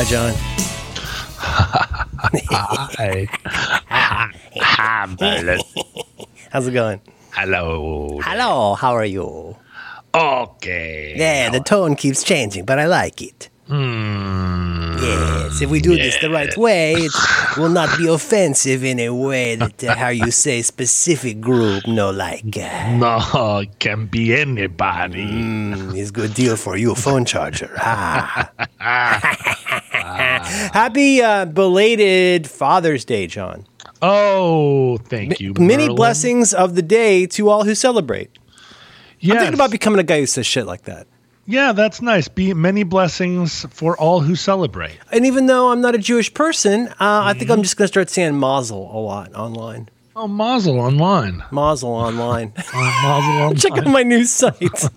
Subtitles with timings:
[0.00, 0.32] Hi, John.
[2.96, 3.28] Hi.
[4.56, 5.60] Hi, Merlin.
[6.50, 7.02] How's it going?
[7.32, 8.18] Hello.
[8.24, 9.56] Hello, how are you?
[10.14, 11.16] Okay.
[11.18, 13.50] Yeah, the tone keeps changing, but I like it.
[13.66, 14.96] Hmm.
[15.02, 17.12] Yes, if we do this the right way, it
[17.58, 22.10] will not be offensive in a way that uh, how you say specific group no
[22.10, 22.56] like.
[22.56, 25.26] Uh, No, it can be anybody.
[25.26, 27.70] mm, is good deal for you, phone charger.
[27.76, 28.50] Ah.
[30.72, 33.66] Happy uh, belated Father's Day, John.
[34.02, 35.52] Oh, thank you.
[35.58, 35.96] Many Merlin.
[35.96, 38.30] blessings of the day to all who celebrate.
[39.20, 39.32] Yes.
[39.34, 41.06] I'm thinking about becoming a guy who says shit like that.
[41.46, 42.26] yeah, that's nice.
[42.28, 44.98] Be many blessings for all who celebrate.
[45.12, 47.52] And even though I'm not a Jewish person, uh, I think Mm-hmm.
[47.52, 49.88] I'm just going to start saying mazel a lot online.
[50.16, 51.42] Oh, Mazel online.
[51.50, 52.52] Mazel online.
[52.74, 54.88] Oh, Mazel Check out my new site.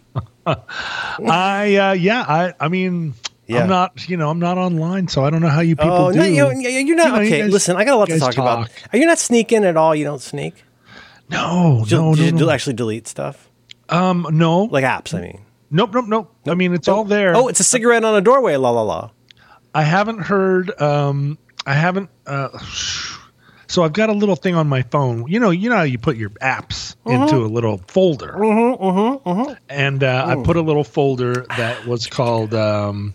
[0.46, 2.26] I uh, yeah.
[2.28, 3.14] I I mean.
[3.46, 3.64] Yeah.
[3.64, 6.12] I'm not, you know, I'm not online, so I don't know how you people oh,
[6.14, 6.20] do.
[6.20, 7.06] no, you, you're not.
[7.08, 8.68] You know, you okay, guys- listen, I got a lot to guys talk, about.
[8.70, 8.72] talk.
[8.94, 9.94] Are you not sneaking at all?
[9.96, 10.64] You don't sneak?
[11.30, 12.50] No, Do, no, do no, you no.
[12.52, 13.50] actually delete stuff?
[13.90, 15.42] Um, no, Like apps, I mean.
[15.72, 16.36] nope, nope, nope.
[16.48, 17.36] I mean, it's all there.
[17.36, 19.10] Oh, it's a cigarette on a doorway, la la la.
[19.74, 20.80] I haven't heard.
[20.82, 22.10] Um, I haven't.
[22.26, 22.50] Uh,
[23.68, 25.26] so I've got a little thing on my phone.
[25.28, 27.24] You know, you know how you put your apps Uh-huh.
[27.24, 28.34] into a little folder.
[28.38, 33.14] Mm-hmm, mm-hmm, and uh, I put a little folder that was called um,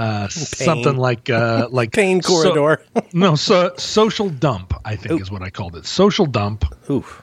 [0.00, 2.84] uh, something like uh, like Pain so- corridor.
[3.12, 4.72] no, so social dump.
[4.84, 5.86] I think is what I called it.
[5.86, 6.64] Social dump.
[6.90, 7.22] Oof.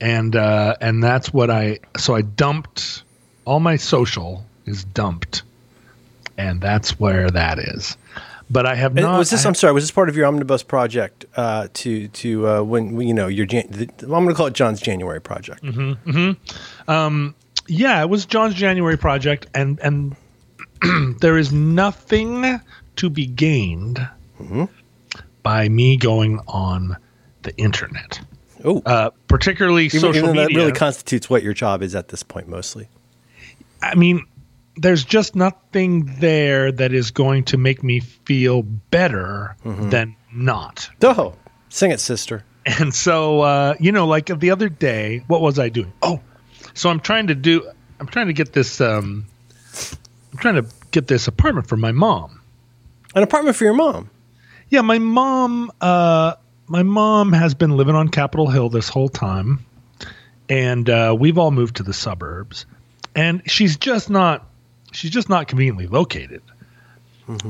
[0.00, 3.02] and uh, and that's what I so I dumped
[3.44, 5.42] all my social is dumped,
[6.38, 7.96] and that's where that is.
[8.52, 9.16] But I have not.
[9.18, 9.44] was this?
[9.44, 9.72] I- I'm sorry.
[9.72, 11.24] Was this part of your omnibus project?
[11.36, 14.54] Uh, to to uh, when you know your Jan- the, I'm going to call it
[14.54, 15.62] John's January project.
[15.62, 17.28] Mm-hmm.
[17.68, 20.16] yeah, it was John's January project, and and
[21.20, 22.60] there is nothing
[22.96, 23.98] to be gained
[24.40, 24.64] Mm-hmm.
[25.42, 26.96] by me going on
[27.42, 28.20] the internet,
[28.64, 30.64] Oh, uh, particularly even, social even though that media.
[30.64, 32.88] really constitutes what your job is at this point, mostly.
[33.82, 34.24] I mean,
[34.76, 39.90] there's just nothing there that is going to make me feel better Mm-hmm.
[39.90, 40.88] than not.
[41.02, 41.34] Oh,
[41.68, 42.44] sing it, sister.
[42.64, 45.92] And so, uh, you know, like the other day, what was I doing?
[46.02, 46.20] Oh,
[46.74, 47.68] so I'm trying to do,
[47.98, 49.26] I'm trying to get this, um,
[50.32, 52.40] I'm trying to get this apartment for my mom.
[53.14, 54.10] An apartment for your mom.
[54.68, 56.34] Yeah, my mom, uh,
[56.68, 59.64] my mom has been living on Capitol Hill this whole time,
[60.48, 62.66] and uh, we've all moved to the suburbs,
[63.16, 64.46] and she's just not,
[64.92, 66.42] she's just not conveniently located,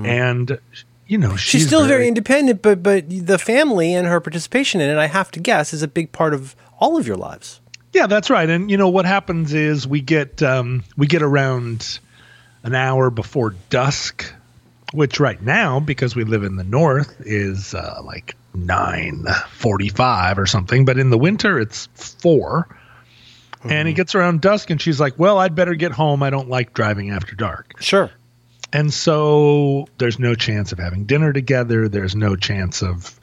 [0.02, 0.58] and
[1.06, 1.36] you know she's, Mm-hmm.
[1.36, 5.30] She's, still very, independent, but but the family and her participation in it, I have
[5.32, 7.60] to guess, is a big part of all of your lives.
[7.92, 8.48] Yeah, that's right.
[8.48, 11.98] And you know what happens is we get um, we get around
[12.62, 14.32] an hour before dusk,
[14.92, 20.46] which right now because we live in the north is uh, like nine forty-five or
[20.46, 20.84] something.
[20.84, 22.68] But in the winter it's 4
[23.64, 26.22] and it gets around dusk, and she's like, "Well, I'd better get home.
[26.22, 28.10] I don't like driving after dark." Sure.
[28.72, 31.86] And so there's no chance of having dinner together.
[31.86, 33.19] There's no chance of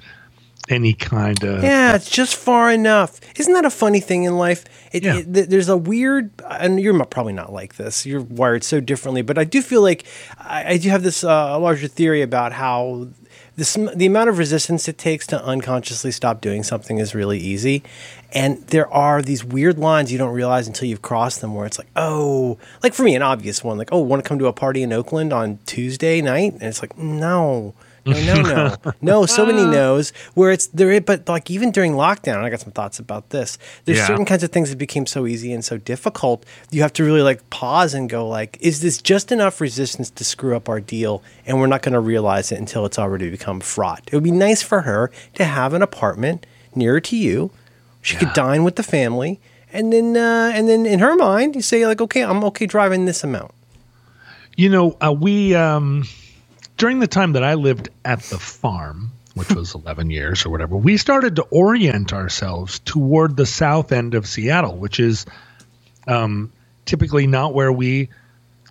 [0.69, 3.19] any kind of Yeah, it's just far enough.
[3.37, 4.65] Isn't that a funny thing in life?
[4.91, 5.17] It, Yeah.
[5.17, 8.05] it- there's a weird, and you're probably not like this.
[8.05, 10.03] You're wired so differently, but I do feel like
[10.39, 13.07] I, I do have this uh, larger theory about how
[13.55, 17.81] this the amount of resistance it takes to unconsciously stop doing something is really easy,
[18.31, 21.79] and there are these weird lines you don't realize until you've crossed them, where it's
[21.79, 24.53] like, oh, like for me, an obvious one, like, oh, want to come to a
[24.53, 27.73] party in Oakland on Tuesday night, and it's like, no.
[28.07, 28.41] No, no,
[28.85, 29.25] no, no.
[29.25, 30.11] So many no's.
[30.33, 33.57] Where it's there, but like even during lockdown, I got some thoughts about this.
[33.85, 34.07] There's Yeah.
[34.07, 36.45] certain kinds of things that became so easy and so difficult.
[36.71, 40.23] You have to really like pause and go like, is this just enough resistance to
[40.23, 41.21] screw up our deal?
[41.45, 44.03] And we're not going to realize it until it's already become fraught.
[44.07, 46.45] It would be nice for her to have an apartment
[46.75, 47.51] nearer to you.
[48.01, 49.39] She could dine with the family,
[49.73, 53.03] and then uh, and then in her mind, you say like, okay, I'm okay driving
[53.03, 53.51] this amount.
[54.55, 56.05] You know, uh, we um,
[56.77, 60.77] during the time that I lived at the farm, which was 11 years or whatever,
[60.77, 65.25] we started to orient ourselves toward the south end of Seattle, which is
[66.07, 66.51] um,
[66.85, 68.09] typically not where we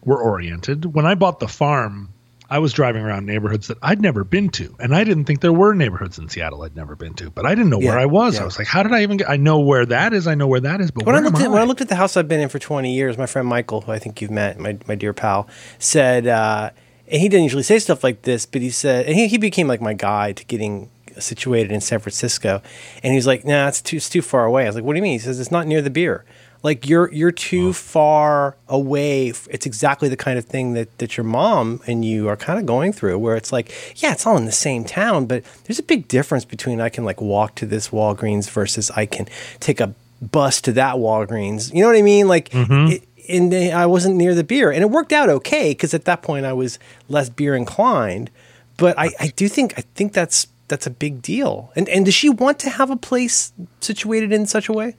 [0.05, 0.95] were oriented.
[0.95, 2.09] When I bought the farm,
[2.49, 5.53] I was driving around neighborhoods that I'd never been to, and I didn't think there
[5.53, 7.29] were neighborhoods in Seattle I'd never been to.
[7.29, 8.37] But I didn't know where I was.
[8.37, 8.43] yeah.
[8.43, 9.29] I was like, "How did I even get?
[9.29, 10.29] I know where that is.
[10.29, 11.89] I know where that is, but When I looked at I?" when I looked at
[11.89, 14.31] the house I've been in for 20 years, my friend Michael, who I think you've
[14.31, 15.49] met, my my dear pal,
[15.81, 16.71] said, uh,
[17.09, 19.69] and he didn't usually say stuff like this, but he said, and he, he became
[19.69, 22.63] like my guide to getting situated in San Francisco,
[23.03, 24.95] and he was like, "Nah, it's too it's too far away." I was like, "What
[24.95, 26.25] do you mean?" He says, "It's not near the beer."
[26.63, 29.29] Like you're you're too far away.
[29.51, 32.67] It's exactly the kind of thing that that your mom and you are kind of
[32.67, 35.85] going through, where it's like, yeah, it's all in the same town, but there's a
[35.85, 39.27] big difference between I can like walk to this Walgreens versus I can
[39.61, 41.73] take a bus to that Walgreens.
[41.73, 42.27] You know what I mean?
[42.27, 42.93] Like, mm-hmm.
[42.93, 46.23] it, and I wasn't near the beer, and it worked out okay because at that
[46.23, 46.79] point I was
[47.09, 48.31] less beer inclined.
[48.77, 51.73] But I, I do think I think that's that's a big deal.
[51.77, 54.95] And and does she want to have a place situated in such a way?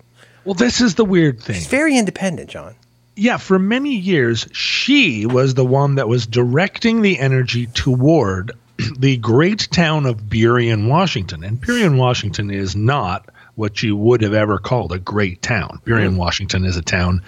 [0.45, 1.57] Well, this is the weird thing.
[1.57, 2.75] It's very independent, John.
[3.15, 8.51] Yeah, for many years, she was the one that was directing the energy toward
[8.97, 11.43] the great town of Burien, Washington.
[11.43, 15.81] And Burien, Washington is not what you would have ever called a great town.
[15.83, 16.17] Burien, mm.
[16.17, 17.21] Washington is a town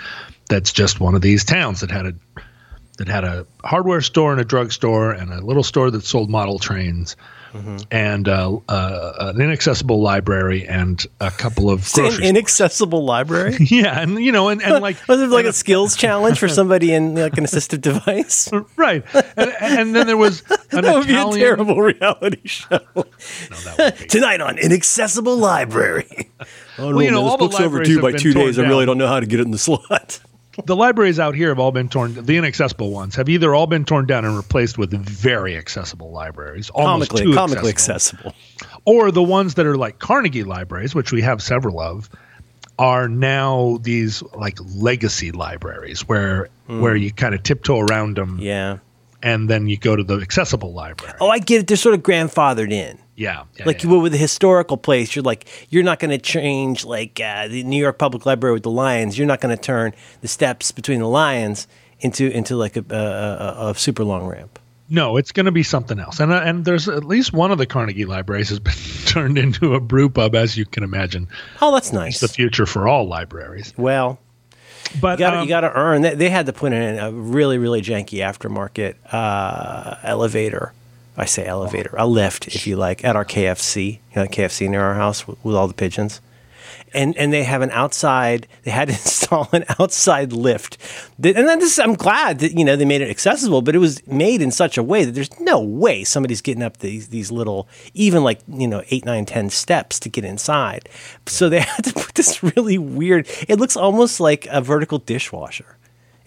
[0.49, 2.13] that's just one of these towns that had a
[2.97, 6.59] that had a hardware store and a drugstore and a little store that sold model
[6.59, 7.15] trains
[7.91, 13.55] and uh, uh, an inaccessible library and a couple of an inaccessible library.
[13.59, 16.93] yeah, and you know, and, and like Was it like a skills challenge for somebody
[16.93, 18.51] in like an assistive device?
[18.75, 19.03] right,
[19.35, 22.79] and, and then there was an That would be a terrible reality show.
[22.95, 26.29] No, Tonight on Inaccessible Library.
[26.77, 28.65] Oh, Well, you know, all the libraries have been torn down.
[28.65, 30.19] I really don't know how to get it in the slot.
[30.65, 32.13] The libraries out here have all been torn.
[32.13, 36.69] The inaccessible ones have either all been torn down and replaced with very accessible libraries,
[36.69, 38.29] almost Comically, too comically accessible.
[38.29, 38.81] accessible.
[38.85, 42.09] or the ones that are like Carnegie libraries, which we have several of,
[42.77, 48.41] are now these like legacy libraries where where you kind of tiptoe around them, Hmm.
[48.43, 48.77] Yeah.
[49.21, 51.13] And then you go to the accessible library.
[51.19, 51.67] Oh, I get it.
[51.67, 52.97] They're sort of grandfathered in.
[53.15, 53.89] yeah, yeah, like yeah.
[53.89, 57.47] you would with a historical place you're like you're not going to change like uh,
[57.49, 60.71] the new york public library with the lions you're not going to turn the steps
[60.71, 61.67] between the lions
[61.99, 64.57] into into like a, a, a, a super long ramp
[64.87, 66.19] No, it's going to be something else.
[66.21, 68.73] And uh, and there's at least one of the Carnegie libraries has been
[69.05, 71.27] turned into a brew pub, as you can imagine.
[71.61, 73.73] oh that's nice The future for all libraries.
[73.77, 74.17] well
[75.01, 77.81] But you got um, to earn they, they had to put in a really really
[77.81, 80.73] janky aftermarket uh, elevator
[81.19, 84.81] I say elevator, a lift, if you like, at our KFC, you know, KFC near
[84.81, 86.21] our house with, with all the pigeons.
[86.93, 88.47] And and they have an outside.
[88.63, 90.77] They had to install an outside lift.
[91.17, 94.05] And then this, I'm glad that you know they made it accessible, but it was
[94.07, 97.67] made in such a way that there's no way somebody's getting up these these little,
[97.93, 100.89] even like you know eight, nine, ten steps to get inside.
[101.27, 103.27] So they had to put this really weird.
[103.47, 105.77] It looks almost like a vertical dishwasher.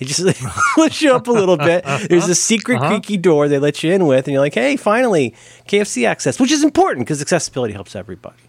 [0.03, 0.21] It just
[0.77, 1.85] lifts you up a little bit.
[2.09, 2.89] There's a secret uh-huh.
[2.89, 5.35] creaky door they let you in with, and you're like, hey, finally,
[5.69, 8.43] KFC access, which is important because accessibility helps everybody.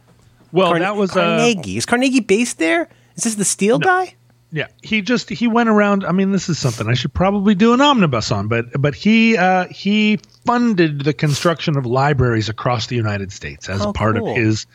[0.54, 1.76] Well, Carne- that was uh, Carnegie.
[1.78, 2.88] is Carnegie based there?
[3.18, 4.16] Is this the steel guy?
[4.52, 4.68] yeah.
[4.82, 6.06] He just he went around.
[6.06, 8.48] I mean, this is something I should probably do an omnibus on.
[8.48, 13.86] But but he uh, he funded the construction of libraries across the United States as
[13.86, 14.30] Oh, a part cool.
[14.32, 14.66] of his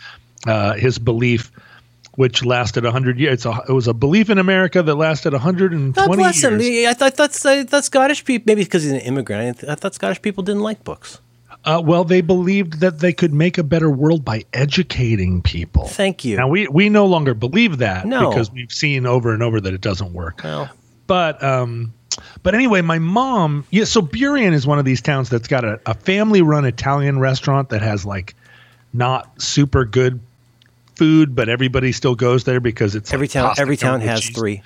[0.46, 1.50] uh, his belief.
[2.16, 3.34] Which lasted hundred years.
[3.34, 6.42] It's a, it was a belief in America that lasted hundred and God twenty bless
[6.42, 6.60] years.
[6.66, 6.88] him.
[6.90, 8.42] I thought that's I thought Scottish people.
[8.48, 9.40] Maybe because he's an immigrant.
[9.56, 11.20] I, th- I thought Scottish people didn't like books.
[11.68, 15.86] Uh, well, they believed that they could make a better world by educating people.
[15.86, 16.36] Thank you.
[16.36, 18.30] Now we we no longer believe that No.
[18.30, 20.40] because we've seen over and over that it doesn't work.
[20.42, 20.70] Well,
[21.06, 21.92] But um,
[22.42, 23.64] but anyway, my mom.
[23.70, 27.68] Yeah, so Burien is one of these towns that's got a, a family-run Italian restaurant
[27.68, 28.34] that has like
[28.92, 30.20] not super good
[30.96, 34.36] food, but everybody still goes there because it's every like town every town has cheese.
[34.36, 34.62] three.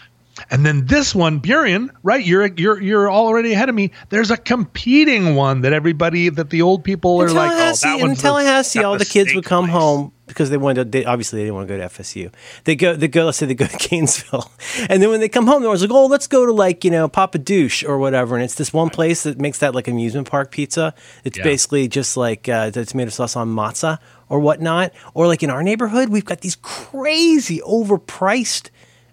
[0.51, 2.25] And then this one, Burien, right?
[2.25, 3.91] You're you're you're already ahead of me.
[4.09, 8.07] There's a competing one that everybody that the old people are like, oh, that in
[8.07, 9.75] one's Tallahassee, that all the kids would come place.
[9.75, 10.85] home because they wanted.
[10.91, 12.33] To, they, obviously, they didn't want to go to FSU.
[12.65, 12.97] They go.
[12.97, 13.27] They go.
[13.27, 14.51] Let's say they go to Gainesville,
[14.89, 16.91] and then when they come home, they're always like, "Oh, let's go to like you
[16.91, 20.31] know Papa Douche or whatever." And it's this one place that makes that like amusement
[20.31, 20.95] park pizza.
[21.25, 21.45] It's Yeah.
[21.45, 23.99] basically just like uh, the tomato sauce on matzah
[24.31, 24.93] or whatnot.
[25.13, 28.71] Or like in our neighborhood, we've got these crazy overpriced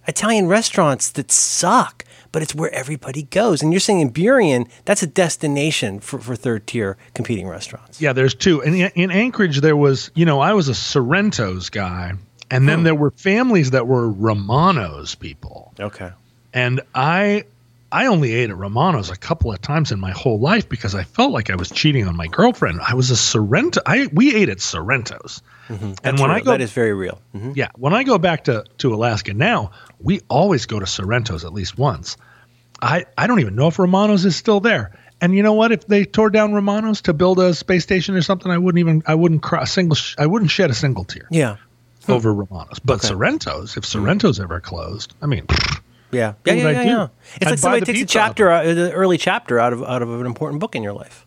[0.10, 2.04] Italian restaurants that suck.
[2.32, 3.64] But it's where everybody goes.
[3.64, 8.00] And you're saying in Burien, that's a destination for, for third tier competing restaurants.
[8.00, 8.62] Yeah, there's two.
[8.62, 12.14] And in, in Anchorage, there was, you know, I was a Sorrento's guy,
[12.52, 16.12] and then there were families that were Romano's people, Okay.
[16.54, 17.46] and I,
[17.92, 21.06] I only ate at Romano's a couple of times in my whole life because I
[21.06, 22.80] felt like I was cheating on my girlfriend.
[22.88, 23.82] I was a Sorrento.
[23.88, 27.20] I we ate at Sorrento's, and That's when I go, that is very real.
[27.36, 27.56] Mhm.
[27.56, 29.72] yeah, when I go back to to Alaska now,
[30.02, 32.18] we always go to Sorrento's at least once.
[32.82, 34.92] I I don't even know if Romano's is still there.
[35.22, 35.72] And you know what?
[35.74, 39.04] If they tore down Romano's to build a space station or something, I wouldn't even
[39.06, 41.58] I wouldn't cry a single sh- I wouldn't shed a single tear Yeah.
[42.06, 42.14] Hmm.
[42.14, 42.80] over Romano's.
[42.80, 43.10] But Okay.
[43.10, 44.00] Sorrento's, if hmm.
[44.00, 45.46] Sorrento's ever closed, I mean,
[46.12, 46.34] Yeah.
[46.46, 46.54] Yeah.
[46.54, 46.70] Yeah.
[46.70, 46.84] Yeah.
[46.84, 47.08] yeah.
[47.36, 50.10] It's I'd like somebody takes a chapter, out, the early chapter out of out of
[50.20, 51.26] an important book in your life.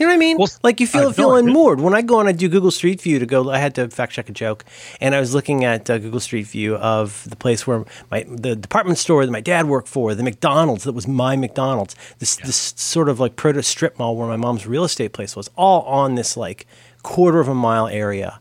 [0.00, 0.06] Yeah.
[0.06, 0.38] You know what I mean?
[0.38, 1.80] Well, like you feel I feel unmoored.
[1.80, 4.12] When I go and I do Google Street View to go, I had to fact
[4.12, 4.64] check a joke,
[5.00, 8.56] and I was looking at uh, Google Street View of the place where my the
[8.56, 12.74] department store that my dad worked for, the McDonald's that was my McDonald's, this this
[12.76, 16.14] sort of like proto strip mall where my mom's real estate place was, all on
[16.14, 16.66] this like
[17.02, 18.40] quarter of a mile area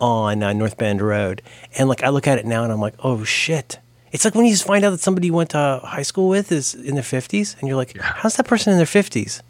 [0.00, 1.42] on uh, North Bend Road,
[1.78, 3.78] and like I look at it now and I'm like, oh shit.
[4.10, 6.50] It's like when you just find out that somebody you went to high school with
[6.50, 9.42] is in their 50s, and you're like, how's that person in their 50s?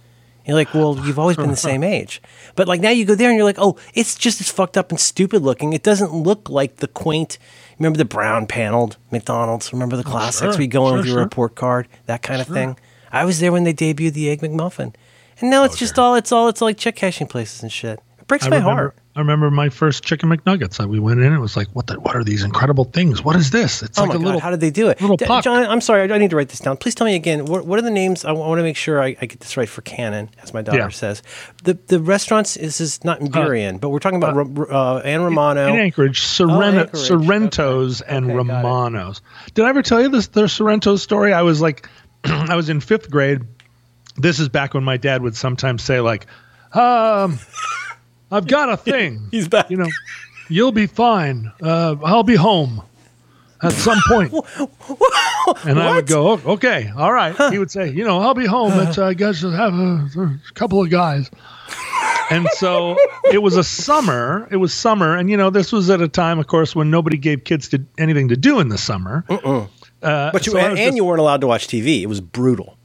[0.49, 2.23] You're like, well, you've always been the same age.
[2.57, 4.91] But like now you go there and you're like, oh, it's just as fucked up
[4.91, 5.75] and stupid looking.
[5.75, 7.39] It doesn't look like the quaint.
[7.79, 9.75] Remember the brown paneled McDonald's?
[9.75, 10.41] Remember the oh, classics?
[10.41, 11.23] Oh, sure, where go in sure, with your sure.
[11.23, 12.79] report card, that kind of thing.
[13.13, 14.95] I was there when they debuted the Egg McMuffin,
[15.41, 16.03] and now it's oh, just Okay.
[16.03, 18.01] all it's all it's like check cashing places and shit.
[18.19, 18.97] It breaks I my remember, heart.
[19.19, 20.81] I remember my first chicken McNuggets.
[20.81, 21.33] Uh, We went in.
[21.33, 21.89] It was like, what?
[21.89, 23.25] The, what are these incredible things?
[23.25, 23.83] What is this?
[23.83, 24.25] It's Oh like my a god!
[24.27, 24.41] little.
[24.41, 25.01] How did they do it?
[25.01, 25.43] little D- puck.
[25.43, 26.11] John, I'm sorry.
[26.13, 26.77] I need to write this down.
[26.77, 27.45] Please tell me again.
[27.47, 28.25] What, what are the names?
[28.25, 30.79] I want to make sure I, I get this right for canon, as my daughter
[30.79, 30.89] Yeah.
[30.91, 31.25] says.
[31.65, 35.23] The the restaurants is is not in Burien, but we're talking about Ro- uh, Anne
[35.23, 35.67] Romano.
[35.75, 37.03] in Anchorage, Sorrento, Anchorage.
[37.11, 38.17] Sorrentos Okay.
[38.17, 38.35] and Okay.
[38.37, 39.21] Romanos.
[39.55, 40.29] Did I ever tell you this?
[40.29, 41.33] The Sorrentos story.
[41.33, 41.89] I was like,
[42.25, 43.41] I was in fifth grade.
[44.17, 46.27] This is back when my dad would sometimes say like,
[46.73, 47.41] um,
[48.31, 49.71] "I've got a thing." He's back.
[49.71, 49.89] You know,
[50.49, 51.53] you'll be fine.
[51.63, 52.83] Uh, I'll be home
[53.63, 54.33] at some point.
[55.65, 57.35] and I would go, "Oh, okay, all right.
[57.53, 58.73] He would say, you know, I'll be home.
[58.87, 61.31] It's, I guess I have a, a couple of guys.
[62.31, 62.97] And so
[63.33, 64.47] it was a summer.
[64.51, 67.17] It was summer, and you know, this was at a time, of course, when nobody
[67.17, 69.25] gave kids to anything to do in the summer.
[69.29, 69.67] Uh,
[70.31, 72.03] But you so and just- you weren't allowed to watch TV.
[72.03, 72.77] It was brutal.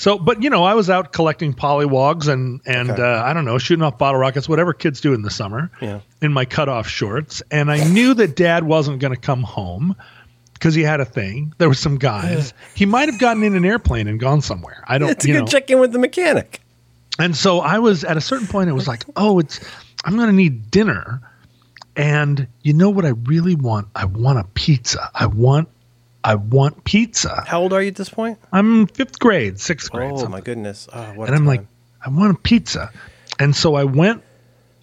[0.00, 3.02] So, but you know, I was out collecting pollywogs and and Okay.
[3.02, 5.70] uh, I don't know, shooting off bottle rockets, whatever kids do in the summer.
[5.82, 6.00] Yeah.
[6.22, 9.94] In my cutoff shorts, and I knew that Dad wasn't going to come home
[10.54, 11.52] because he had a thing.
[11.58, 12.54] There were some guys.
[12.74, 14.82] He might have gotten in an airplane and gone somewhere.
[14.88, 15.10] I don't.
[15.10, 15.46] It's a you good know.
[15.46, 16.62] check in with the mechanic.
[17.18, 18.70] And so I was at a certain point.
[18.70, 19.60] It was like, oh, it's
[20.06, 21.20] I'm going to need dinner,
[21.94, 23.88] and you know what I really want?
[23.94, 25.10] I want a pizza.
[25.14, 25.68] I want
[26.22, 27.44] I want pizza.
[27.46, 28.38] How old are you at this point?
[28.52, 30.12] I'm fifth grade, sixth grade.
[30.12, 30.32] Oh something.
[30.32, 30.88] my goodness!
[30.92, 31.64] Oh, what and I'm like.
[32.04, 32.90] I want a pizza.
[33.38, 34.22] And so I went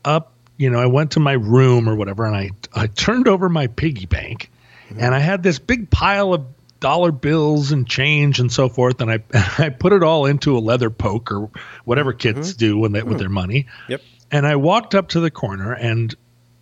[0.05, 3.49] up, you know, I went to my room or whatever, and I I turned over
[3.49, 4.49] my piggy bank,
[4.89, 4.99] mm-hmm.
[4.99, 6.45] and I had this big pile of
[6.79, 9.23] dollar bills and change and so forth, and I
[9.57, 11.49] I put it all into a leather poke or
[11.85, 12.39] whatever mm-hmm.
[12.39, 13.19] kids do when they with hmm.
[13.19, 13.67] their money.
[13.89, 14.01] Yep.
[14.29, 16.13] And I walked up to the corner, and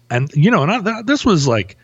[0.10, 1.78] and you know, and I, th- this was like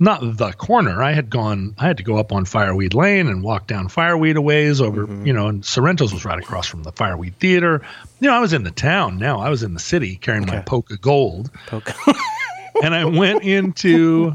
[0.00, 1.02] not the corner.
[1.02, 4.36] I had gone, I had to go up on Fireweed Lane and walk down Fireweed
[4.36, 5.26] a ways over, mm-hmm.
[5.26, 7.82] you know, and Sorrento's was right across from the Fireweed Theater.
[8.18, 9.40] You know, I was in the town now.
[9.40, 10.64] I was in the city carrying my Okay.
[10.66, 11.50] poke of gold.
[11.66, 11.92] Poke.
[12.82, 14.34] And I went into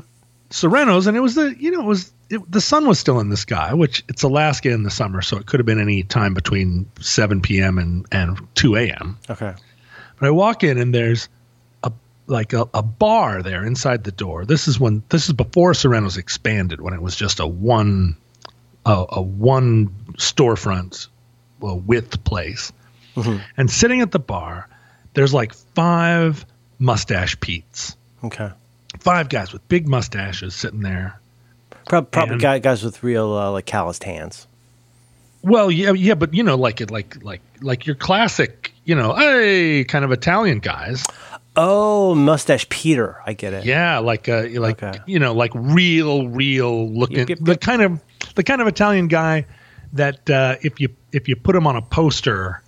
[0.51, 3.29] Sorrento's and it was the, you know, it was, it, the sun was still in
[3.29, 5.23] the sky, which it's Alaska in the summer.
[5.23, 7.79] So it could have been any time between 7 p.m.
[7.79, 9.17] and, and 2 a.m.
[9.31, 9.55] okay.
[10.19, 11.27] But I walk in and there's
[12.27, 14.45] like a, a bar there inside the door.
[14.45, 18.17] This is when this is before Sorrento's expanded when it was just a one
[18.85, 21.07] a, a one storefront
[21.59, 22.71] well, width place.
[23.55, 24.67] And sitting at the bar,
[25.13, 26.45] there's like five
[26.79, 27.95] mustache Pete's.
[28.23, 28.49] Okay.
[28.99, 31.19] Five guys with big mustaches sitting there.
[31.87, 34.47] Prob- probably And- guys with real uh, like calloused hands.
[35.43, 39.13] Well, yeah, yeah, but you know, like it, like like like your classic, you know,
[39.13, 41.03] hey, kind of Italian guys.
[41.57, 43.17] Oh, mustache Peter.
[43.25, 43.65] I get it.
[43.65, 44.99] Yeah, like uh, like Okay.
[45.05, 48.01] you know, like real, real looking, Yep, yep, the kind of
[48.35, 49.45] the kind of Italian guy
[49.93, 52.61] that uh, if you if you put him on a poster,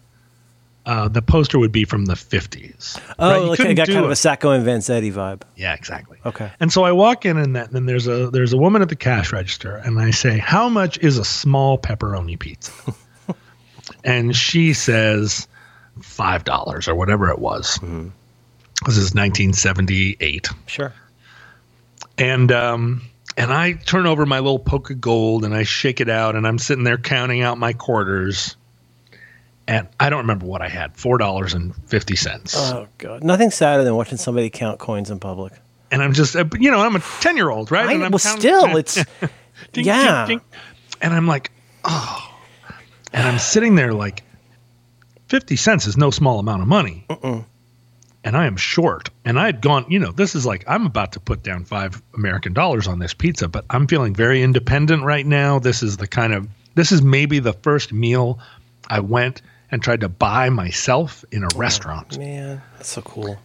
[0.86, 2.98] uh, the poster would be from the fifties.
[3.20, 5.42] Oh, like I got kind of a Sacco and Vanzetti vibe.
[5.58, 6.18] yeah, exactly.
[6.26, 6.50] Okay.
[6.62, 8.96] And so I walk in, and that and there's a there's a woman at the
[8.96, 12.72] cash register, and I say, "How much is a small pepperoni pizza?"
[14.06, 15.48] and she says,
[16.02, 17.78] five dollars or whatever it was.
[17.80, 18.10] Mm-hmm.
[18.86, 20.94] This is 1978 Sure.
[22.18, 23.02] and um
[23.36, 26.48] and I turn over my little poke of gold and I shake it out and
[26.48, 28.56] I'm sitting there counting out my quarters.
[29.68, 32.56] And I don't remember what I had, four dollars and fifty cents.
[32.58, 35.54] Oh god, nothing sadder than watching somebody count coins in public.
[35.92, 37.88] and I'm just, uh, you know, I'm a ten year old, right?
[37.88, 38.96] I, and I'm well, counting- still, it's
[39.74, 40.26] Ding, yeah.
[40.26, 40.46] ding, ding.
[41.02, 41.52] And I'm like,
[41.84, 42.34] oh.
[43.14, 44.24] And I'm sitting there like,
[45.30, 47.06] 50 cents is no small amount of money.
[48.28, 49.10] And I am short.
[49.24, 52.02] And I had gone, you know, this is like, I'm about to put down five
[52.14, 55.60] American dollars on this pizza, but I'm feeling very independent right now.
[55.60, 58.40] This is the kind of, this is maybe the first meal
[58.90, 59.42] I went
[59.72, 63.38] and tried to buy myself in a oh, restaurant man, that's so cool.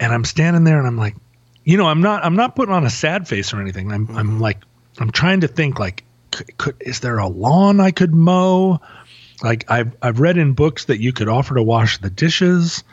[0.00, 1.16] and I'm standing there and I'm like,
[1.64, 3.92] you know, I'm not I'm not putting on a sad face or anything.
[3.92, 4.40] I'm I'm mm-hmm.
[4.40, 4.58] like
[5.00, 8.80] I'm trying to think like could, could is there a lawn I could mow?
[9.42, 12.84] like I've I've read in books that you could offer to wash the dishes,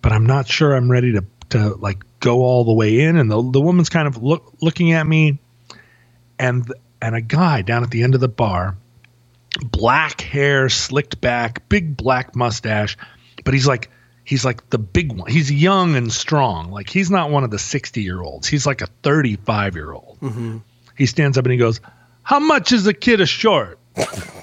[0.00, 3.16] but I'm not sure I'm ready to to like go all the way in.
[3.16, 5.38] And the the woman's kind of look looking at me,
[6.38, 8.76] and and a guy down at the end of the bar,
[9.62, 12.96] black hair slicked back, big black mustache,
[13.44, 13.90] but he's like
[14.24, 15.30] he's like the big one.
[15.30, 16.70] He's young and strong.
[16.70, 18.48] Like he's not one of the 60 year olds.
[18.48, 20.18] He's like a 35 year old.
[20.20, 20.58] Mm-hmm.
[20.96, 21.80] He stands up and he goes,
[22.22, 23.78] "How much is a kid a short?"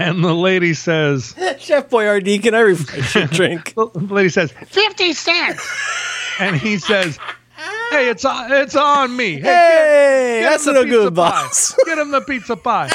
[0.00, 3.74] and the lady says, Chef Boyardee, can I refresh your drink?
[3.74, 5.68] the lady says, 50 cents.
[6.40, 7.18] and he says,
[7.90, 9.32] "Hey, it's on, it's on me.
[9.34, 11.30] Hey, Hey, get that's no the pizza good, pie.
[11.30, 11.74] boss.
[11.84, 12.90] Get him the pizza pie."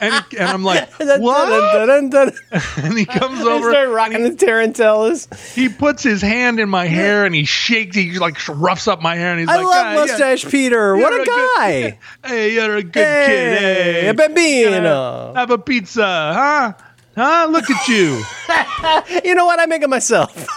[0.00, 1.84] And, and I'm like, "What?"
[2.76, 3.70] And he comes They over.
[3.70, 5.54] start rocking the tarantellas.
[5.54, 7.96] He puts his hand in my hair and he shakes.
[7.96, 10.96] He like roughs up my hair and he's I like, love "Ah, yeah, Mustache Peter.
[10.96, 11.98] What a a good- guy.
[12.26, 13.58] Hey, you're a good kid.
[13.58, 15.32] Hey, Hey, a bambino.
[15.34, 16.72] Have a pizza, huh?
[17.16, 17.48] Huh?
[17.50, 18.22] Look at you.
[19.24, 19.58] You know what?
[19.58, 20.32] I make it myself.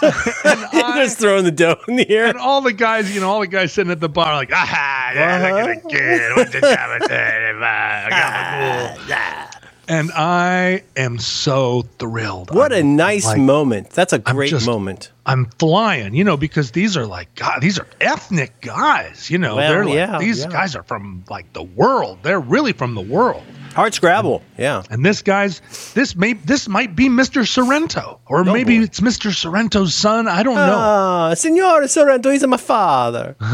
[0.72, 2.26] Just throwing the dough in the air.
[2.26, 4.50] and all the guys, you know, all the guys sitting at the bar, are like,
[4.52, 6.36] ah, yeah, look at the kid.
[6.36, 8.06] What's the that?
[8.06, 9.49] I got my cool."
[9.90, 12.54] And I am so thrilled.
[12.54, 13.90] What a I'm nice like- moment.
[13.90, 15.10] That's a great just- moment.
[15.26, 19.56] I'm flying, you know, because these are like God, these are ethnic guys, you know.
[19.56, 20.48] Well, they're like yeah, these yeah.
[20.50, 22.18] guys are from like the world.
[22.22, 23.42] They're really from the world.
[23.74, 24.42] Hard scrabble.
[24.58, 24.82] Yeah.
[24.90, 25.60] And this guy's
[25.94, 27.46] this may this might be Mr.
[27.46, 28.84] Sorrento, or No, maybe boy.
[28.84, 29.32] it's Mr.
[29.32, 30.26] Sorrento's son.
[30.26, 30.76] I don't know.
[30.76, 33.36] Ah, Signore Sorrento, he's my father.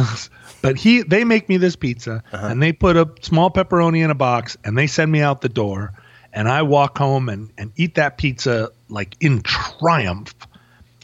[0.63, 2.47] But he they make me this pizza Uh-huh.
[2.49, 5.49] and they put a small pepperoni in a box and they send me out the
[5.49, 5.93] door
[6.37, 10.35] and I walk home and, and eat that pizza like in triumph.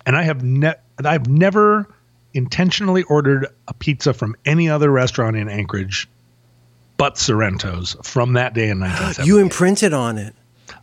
[0.06, 0.74] And I have ne-
[1.04, 1.88] I've never
[2.34, 6.08] intentionally ordered a pizza from any other restaurant in Anchorage
[6.98, 9.26] but Sorrento's from that day in 1970.
[9.26, 10.36] You imprinted on it.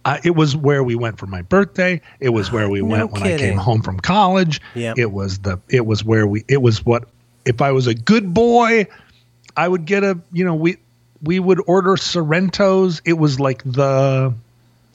[0.04, 2.02] Uh, it was where we went for my birthday.
[2.20, 4.60] It was where we No went when I came home from college.
[4.76, 4.98] Yep.
[4.98, 7.08] It was the it was where we it was what
[7.46, 8.88] if I was a good boy,
[9.56, 10.78] I would get a you know we
[11.22, 13.02] we would order Sorrentos.
[13.06, 14.34] It was like the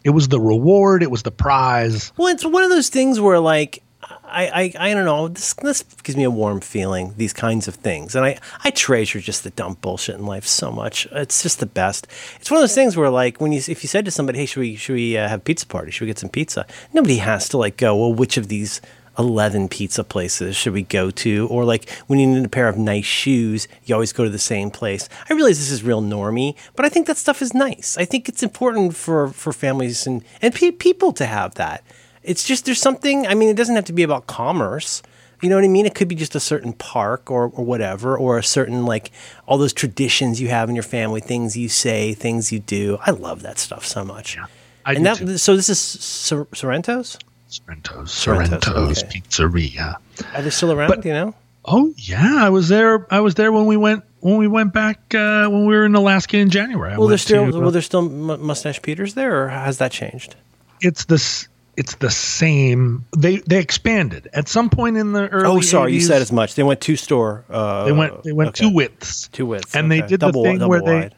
[0.05, 1.03] it was the reward.
[1.03, 2.13] It was the prize.
[2.17, 3.83] Well, it's one of those things where, like,
[4.23, 5.29] I, I, I don't know.
[5.29, 7.15] This, this gives me a warm feeling.
[7.17, 10.71] These kinds of things, and I, I treasure just the dumb bullshit in life so
[10.71, 11.07] much.
[11.13, 12.07] It's just the best.
[12.39, 14.47] It's one of those things where, like, when you if you said to somebody, "Hey,
[14.47, 15.91] should we should we uh, have pizza party?
[15.91, 17.97] Should we get some pizza?" Nobody has to like go.
[17.97, 18.83] Well, which of these
[19.19, 21.47] 11 pizza places should we go to?
[21.49, 24.39] Or like when you need a pair of nice shoes, you always go to the
[24.39, 25.09] same place.
[25.29, 27.97] I realize this is real normy, but I think that stuff is nice.
[27.99, 31.85] I think it's important for, for families and, and pe- people to have that.
[32.23, 35.03] It's just, there's something, I mean, it doesn't have to be about commerce.
[35.43, 35.85] You know what I mean?
[35.85, 39.11] It could be just a certain park or, or whatever, or a certain, like,
[39.47, 42.99] all those traditions you have in your family, things you say, things you do.
[43.03, 44.39] I love that stuff so much.
[44.87, 45.39] I and do that, too.
[45.39, 47.19] so this is Sor- Sorrento's?
[47.61, 49.21] Sorrento's Sorrento's, okay.
[49.21, 49.97] Pizzeria.
[50.35, 50.89] Are they still around?
[50.89, 51.35] But- you know?
[51.67, 53.07] Oh yeah, I was there.
[53.11, 55.95] I was there when we went when we went back uh, when we were in
[55.95, 56.99] Alaska in January.
[56.99, 60.37] Well, there's still to, well, there's still Mustache Peters there, or has that changed?
[60.83, 61.47] it's the
[61.79, 63.07] it's the same.
[63.17, 65.47] They they expanded at some point in the early.
[65.47, 66.55] Oh, sorry, you said as much.
[66.55, 67.45] They went two store.
[67.49, 68.69] Uh, They went they went okay.
[68.69, 69.29] two widths.
[69.29, 71.11] Two widths, and they did Double- the thing where they,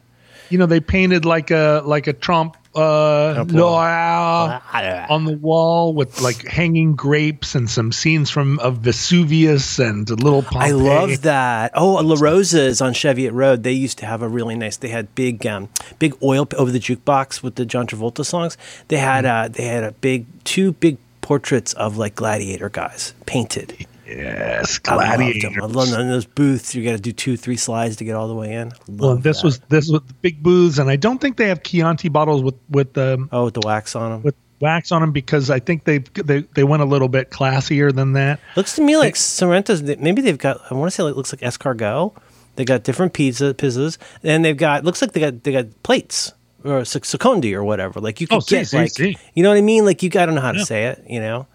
[0.49, 4.61] you know, they painted like a like a Trump uh, Double- Loire
[5.09, 10.43] on the wall with like hanging grapes and some scenes from of Vesuvius and little
[10.43, 10.69] Pompeii.
[10.69, 11.71] I love that.
[11.75, 13.63] Oh, La Rosa's on Cheviot Road.
[13.63, 14.77] They used to have a really nice.
[14.77, 18.57] They had big, um, big oil over the jukebox with the John Travolta songs.
[18.87, 19.45] They had, Mm.
[19.45, 23.85] uh, they had a big, two big portraits of like gladiator guys painted.
[24.07, 25.61] Yes, I gladiator.
[25.61, 26.07] I love them.
[26.09, 28.71] Those booths, you got to do two, three slides to get all the way in.
[28.87, 29.45] Well, this that.
[29.45, 32.55] was this was the big booths, and I don't think they have Chianti bottles with
[32.69, 34.23] with um, oh with the wax on them.
[34.23, 37.93] with wax on them because I think they they they went a little bit classier
[37.93, 38.39] than that.
[38.55, 39.81] Looks to me like Sorrento's.
[39.83, 40.61] Maybe they've got.
[40.71, 42.15] I want to say it looks like escargot.
[42.55, 44.83] They got different pizza pizzas, and they've got.
[44.83, 47.99] Looks like they got they got plates or sec- secondi or whatever.
[47.99, 49.17] Like you can Oh, si, get si, like si.
[49.35, 49.85] you know what I mean.
[49.85, 50.09] Like you.
[50.15, 51.03] I don't know how to say it.
[51.07, 51.45] You know.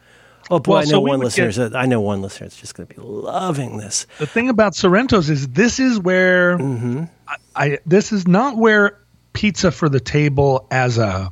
[0.50, 1.50] Oh boy, Well, I know so one listener.
[1.52, 4.06] get- I know one listener that's just going to be loving this.
[4.18, 7.04] The thing about Sorrento's is this is where Mm-hmm.
[7.28, 8.98] I, I this is not where
[9.32, 11.30] pizza for the table as a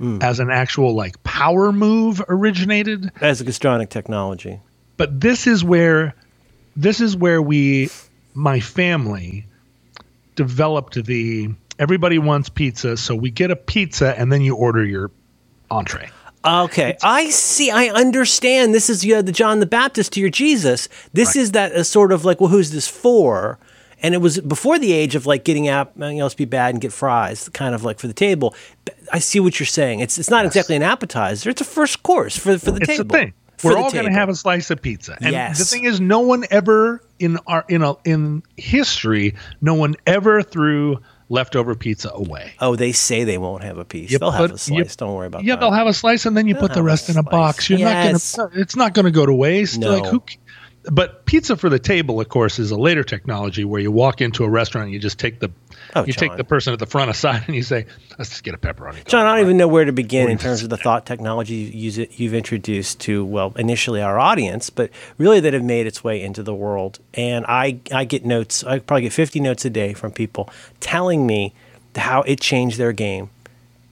[0.00, 0.22] Mm.
[0.22, 4.60] as an actual like power move originated, As a gastronomic technology.
[4.98, 6.14] but this is where
[6.76, 7.88] this is where we
[8.34, 9.46] my family
[10.36, 15.10] developed the everybody wants pizza, so we get a pizza and then you order your
[15.70, 16.10] entree.
[16.44, 17.70] Okay, I see.
[17.70, 18.74] I understand.
[18.74, 20.88] This is you know, the John the Baptist to your Jesus.
[21.12, 23.58] This is that uh, sort of like, well, who's this for?
[24.00, 26.74] and it was before the age of like getting out, you know, let's be bad
[26.74, 28.54] and get fries, kind of like for the table.
[29.12, 30.00] I see what you're saying.
[30.00, 33.04] It's it's not exactly an appetizer; it's a first course for for the it's table.
[33.04, 33.32] the thing.
[33.64, 35.58] We're all going to have a slice of pizza, and Yes.
[35.58, 40.42] the thing is, no one ever in our in a, in history, no one ever
[40.44, 42.52] threw leftover pizza away.
[42.60, 44.10] Oh, they say they won't have a piece.
[44.10, 44.96] You They'll have put- a you- slice.
[44.96, 45.60] Don't worry about Yeah, that.
[45.60, 47.30] they'll have a slice, and then you put the have a rest in a slice.
[47.30, 47.70] box.
[47.70, 48.36] You're Yes.
[48.36, 48.60] not to.
[48.60, 49.78] It's not going to go to waste.
[49.78, 49.92] No.
[49.98, 50.22] Like who?
[50.90, 54.44] But pizza for the table, of course, is a later technology where you walk into
[54.44, 55.50] a restaurant, and you just take the
[55.94, 57.86] Oh, you take the person at the front aside, and you say,
[58.18, 60.62] "Let's just get a pepperoni." John, I don't even know where to begin in terms
[60.62, 64.90] of the thought technology you use it, you've introduced to, well, initially our audience, but
[65.16, 66.98] really that have made its way into the world.
[67.14, 71.26] And I, I get notes, I probably get 50 notes a day from people telling
[71.26, 71.54] me
[71.96, 73.30] how it changed their game.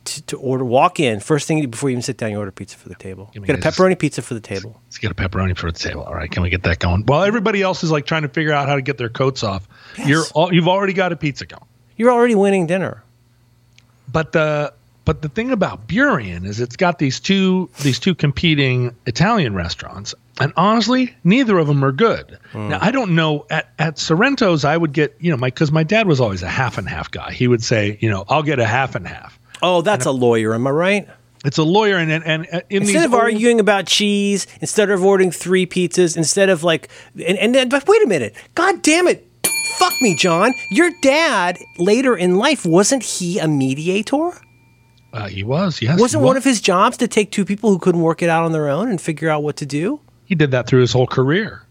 [0.07, 2.77] To, to order, walk in first thing before you even sit down, you order pizza
[2.77, 3.31] for the table.
[3.35, 4.81] Get a pepperoni pizza for the table.
[4.87, 6.03] Let's get a pepperoni for the table.
[6.05, 7.03] All right, can we get that going?
[7.07, 9.67] While everybody else is like trying to figure out how to get their coats off,
[9.99, 10.09] Yes.
[10.09, 11.63] you're all, you've already got a pizza going.
[11.97, 13.03] You're already winning dinner.
[14.13, 14.73] But the
[15.05, 20.15] but the thing about Burien is it's got these two these two competing Italian restaurants,
[20.41, 22.39] and honestly, neither of them are good.
[22.53, 22.69] Hmm.
[22.71, 25.83] Now I don't know at at Sorrento's I would get you know my because my
[25.85, 27.33] dad was always a half and half guy.
[27.33, 29.36] He would say you know I'll get a half and half.
[29.63, 31.09] Oh, that's a lawyer, am I right?
[31.45, 34.91] It's a lawyer and and, and uh, in Instead of old- arguing about cheese, instead
[34.91, 38.83] of ordering three pizzas, instead of like, and, and then, but wait a minute, God
[38.83, 39.29] damn it,
[39.77, 40.53] fuck me, John.
[40.71, 44.31] Your dad later in life wasn't he a mediator?
[45.13, 47.79] uh, he was yes Wasn't he one of his jobs to take two people who
[47.79, 50.01] couldn't work it out on their own and figure out what to do?
[50.25, 51.63] he did that through his whole career.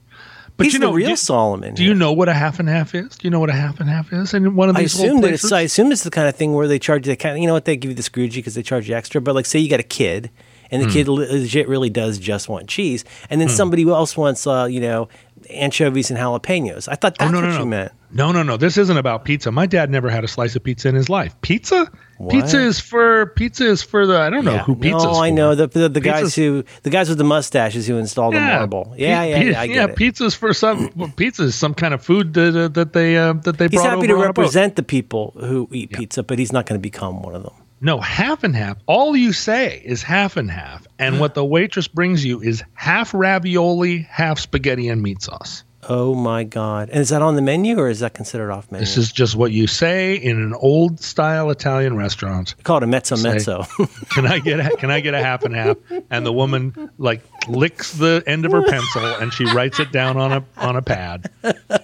[0.57, 1.73] But He's you know, the real do, Solomon.
[1.75, 3.17] do you know what a half and half is?
[3.17, 4.33] Do you know what a half and half is?
[4.33, 6.29] And one of I these old assume that places, it's I assume it's the kind
[6.29, 7.95] of thing where they charge you the kind of, you know what they give you
[7.95, 9.19] the Scroogey because they charge you extra.
[9.19, 10.31] But like say you got a kid
[10.71, 14.65] and the kid legit really does just want cheese, and then somebody else wants uh,
[14.65, 15.09] you know
[15.49, 16.87] anchovies and jalapenos.
[16.87, 17.91] I thought that's Oh, no, what no, you meant.
[18.11, 18.57] No, no, no.
[18.57, 19.51] This isn't about pizza.
[19.51, 21.35] My dad never had a slice of pizza in his life.
[21.41, 21.91] Pizza?
[22.29, 24.63] Pizza is for pizza is for the I don't know Yeah.
[24.63, 25.05] who pizza.
[25.05, 28.35] No, I know the the, the guys who the guys with the mustaches who installed
[28.35, 28.93] the marble.
[28.97, 29.59] Yeah, Pi- yeah, yeah.
[29.61, 29.95] I get it.
[29.97, 30.89] Pizza's for some.
[31.17, 33.89] pizza is some kind of food that uh, that they uh, that they He's brought
[33.89, 36.79] happy over to on a represent the people who eat pizza, but he's not going
[36.79, 37.53] to become one of them.
[37.81, 38.77] No, half and half.
[38.87, 43.13] All you say is half and half, and what the waitress brings you is half
[43.13, 45.64] ravioli, half spaghetti and meat sauce.
[45.87, 46.89] Oh my god!
[46.89, 48.85] And is that on the menu or is that considered off menu?
[48.85, 52.53] This is just what you say in an old style Italian restaurant.
[52.53, 53.63] It's called a mezzo mezzo.
[54.09, 55.77] Can I get a, can I get a half and half?
[56.09, 60.17] And the woman like licks the end of her pencil and she writes it down
[60.17, 61.29] on a on a pad,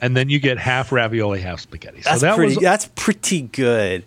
[0.02, 2.02] and then you get half ravioli, half spaghetti.
[2.02, 2.56] So that's that pretty.
[2.56, 4.06] was that's pretty good.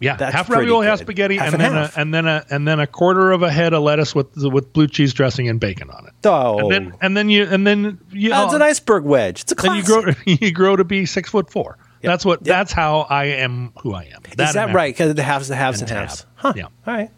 [0.00, 2.68] Yeah, that's half ravioli, half spaghetti, Half and and then a, and then a and
[2.68, 5.90] then a quarter of a head of lettuce with with blue cheese dressing and bacon
[5.90, 6.12] on it.
[6.24, 6.98] Oh, And then oh.
[7.00, 9.42] and then you and then you oh, that's an uh, iceberg wedge.
[9.42, 9.88] It's a then classic.
[9.88, 10.14] you grow
[10.48, 11.78] you grow to be six foot four.
[12.02, 12.44] That's what.
[12.44, 13.72] That's how I am.
[13.82, 14.22] Who I am.
[14.38, 14.94] is that right?
[14.94, 16.26] Because the halves, the halves, And and, halves.
[16.36, 16.52] Huh.
[16.56, 16.64] Yeah.
[16.64, 17.10] All right.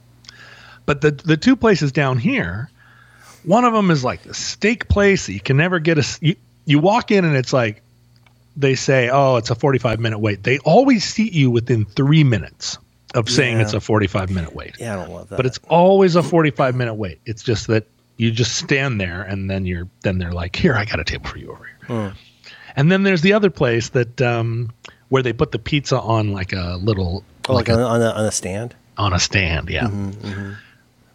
[0.87, 2.71] But the the two places down here,
[3.45, 5.27] one of them is like a steak place.
[5.27, 6.19] that You can never get a.
[6.21, 7.83] You, you walk in and it's like
[8.57, 12.79] they say, "Oh, it's a forty-five minute wait." They always seat you within three minutes
[13.15, 13.63] of saying Yeah.
[13.63, 14.77] it's a forty-five minute wait.
[14.79, 15.37] Yeah, I don't love that.
[15.37, 17.19] But it's always a forty-five minute wait.
[17.27, 17.85] It's just that
[18.17, 21.29] you just stand there and then you're then they're like, "Here, I got a table
[21.29, 22.13] for you over here."
[22.77, 24.73] And then there's the other place that um,
[25.09, 28.03] where they put the pizza on like a little Oh, like, like on, a, on,
[28.03, 28.75] a, on a stand.
[28.97, 29.69] on a stand.
[29.71, 29.87] Yeah.
[29.89, 30.53] Mm-hmm,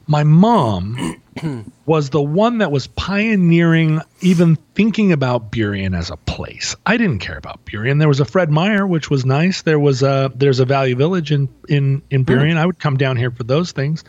[0.07, 1.15] My mom
[1.85, 6.75] was the one that was pioneering even thinking about Burien as a place.
[6.85, 7.99] I didn't care about Burien.
[7.99, 9.63] There was a Fred Meyer, which was nice.
[9.63, 12.31] There was a there's a Value Village in in in Hmm.
[12.31, 12.57] Burien.
[12.57, 14.03] I would come down here for those things.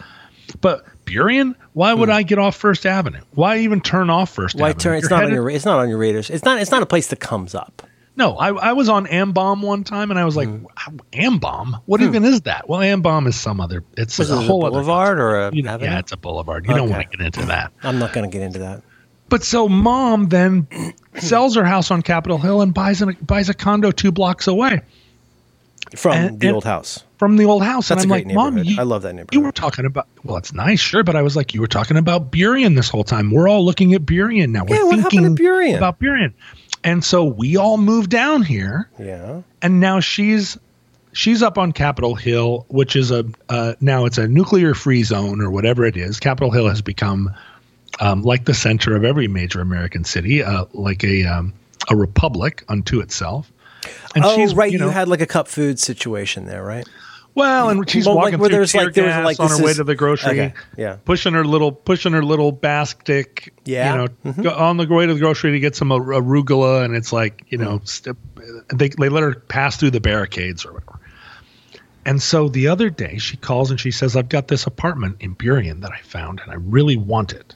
[0.61, 3.21] But Burien, why would I get off First Avenue?
[3.35, 4.57] Why even turn off First.
[4.57, 4.81] Why Avenue?
[4.81, 4.95] turn?
[4.99, 5.51] It's You're not on your.
[5.51, 6.31] It's not on your radars.
[6.31, 6.61] It's not.
[6.61, 7.83] It's not a place that comes up.
[8.17, 10.97] No, I, I was on Ambaum one time and I was like, Hmm.
[11.13, 11.77] Ambaum?
[11.87, 12.69] What even is that?
[12.69, 13.85] Well, Ambaum is some other.
[13.97, 16.67] It's a it a whole other boulevard or a You know, yeah, it's a boulevard.
[16.67, 17.73] You don't want to get into that.
[17.83, 18.83] I'm not going to get into that.
[19.29, 20.67] But so mom then
[21.19, 24.81] sells her house on Capitol Hill and buys a buys a condo two blocks away
[25.97, 27.03] From And- the and- old house.
[27.19, 27.89] from the old house.
[27.89, 29.27] That's and a I'm great like, mom, you, I love that name.
[29.33, 30.07] you were talking about.
[30.25, 33.05] Well, it's nice, sure, but I was like, you were talking about Burien this whole
[33.05, 33.31] time.
[33.31, 34.65] We're all looking at Burien now.
[34.65, 36.33] We're Yeah, what happened to thinking about Burien,
[36.87, 38.89] and so we all moved down here.
[38.99, 39.43] Yeah.
[39.61, 40.57] and now she's
[41.13, 45.41] she's up on Capitol Hill, which is a uh, now it's a nuclear free zone
[45.41, 46.21] or whatever it is.
[46.21, 47.35] Capitol Hill has become
[47.99, 51.53] um, like the center of every major American city, uh, like a um,
[51.91, 53.51] a republic unto itself.
[54.15, 54.71] And oh, right.
[54.71, 56.89] you You, had like a cup food situation there, right?
[57.37, 59.71] Well, and she's Well, walking where through there's, tear like- gas like, on her way
[59.71, 60.31] is- to the grocery.
[60.41, 60.97] Okay, yeah.
[61.05, 63.49] pushing her little pushing her little basket.
[63.65, 63.93] Yeah.
[63.93, 64.49] you know, Mm-hmm.
[64.49, 67.79] on the way to the grocery to get some arugula, and it's like you know,
[67.81, 67.89] Mm.
[67.89, 68.17] st-
[68.77, 70.99] they they let her pass through the barricades or whatever.
[72.07, 75.35] And so the other day, she calls and she says, "I've got this apartment in
[75.37, 77.55] Burien that I found, and I really want it."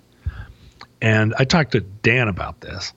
[1.00, 2.92] And I talked to Dan about this.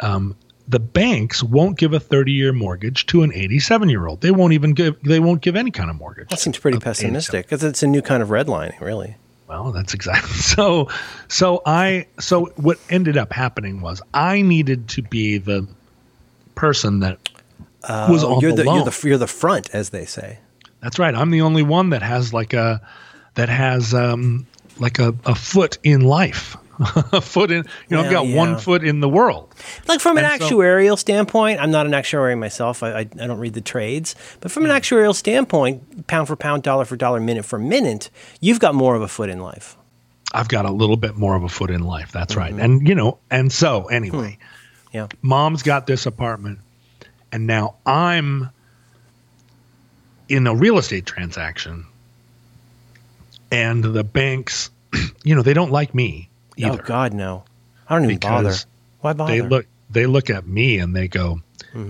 [0.00, 0.34] Um,
[0.68, 4.20] the banks won't give a 30-year mortgage to an 87-year-old.
[4.20, 5.00] They won't even give.
[5.02, 6.28] They won't give any kind of mortgage.
[6.28, 9.16] That seems pretty pessimistic because it's a new kind of redlining, really.
[9.48, 10.88] Well, that's exactly so.
[11.28, 15.68] So I so what ended up happening was I needed to be the
[16.54, 17.18] person that
[17.88, 20.38] was Oh, on you're the, the, you're the you're the front, as they say.
[20.82, 21.14] That's right.
[21.14, 22.80] I'm the only one that has like a
[23.34, 24.46] that has um
[24.78, 26.56] like a, a foot in life.
[26.78, 28.36] A foot in you know, I've got yeah.
[28.36, 29.54] one foot in the world.
[29.88, 32.82] Like from an And so- actuarial standpoint, I'm not an actuary myself.
[32.82, 34.76] I, I, I don't read the trades, but from an Hmm.
[34.76, 38.10] actuarial standpoint, pound for pound, dollar for dollar, minute for minute,
[38.40, 39.76] you've got more of a foot in life.
[40.34, 42.12] I've got a little bit more of a foot in life.
[42.12, 42.56] That's Mm-hmm.
[42.56, 42.64] right.
[42.64, 44.38] And you know, and so anyway,
[44.92, 45.06] Yeah.
[45.22, 46.58] mom's got this apartment
[47.32, 48.50] and now i'm
[50.28, 51.84] in a real estate transaction
[53.50, 54.70] and the banks
[55.24, 57.44] you know they don't like me either Oh God, no!
[57.88, 58.54] I don't even bother.
[59.00, 59.32] Why bother?
[59.32, 61.40] they look they look at me and they go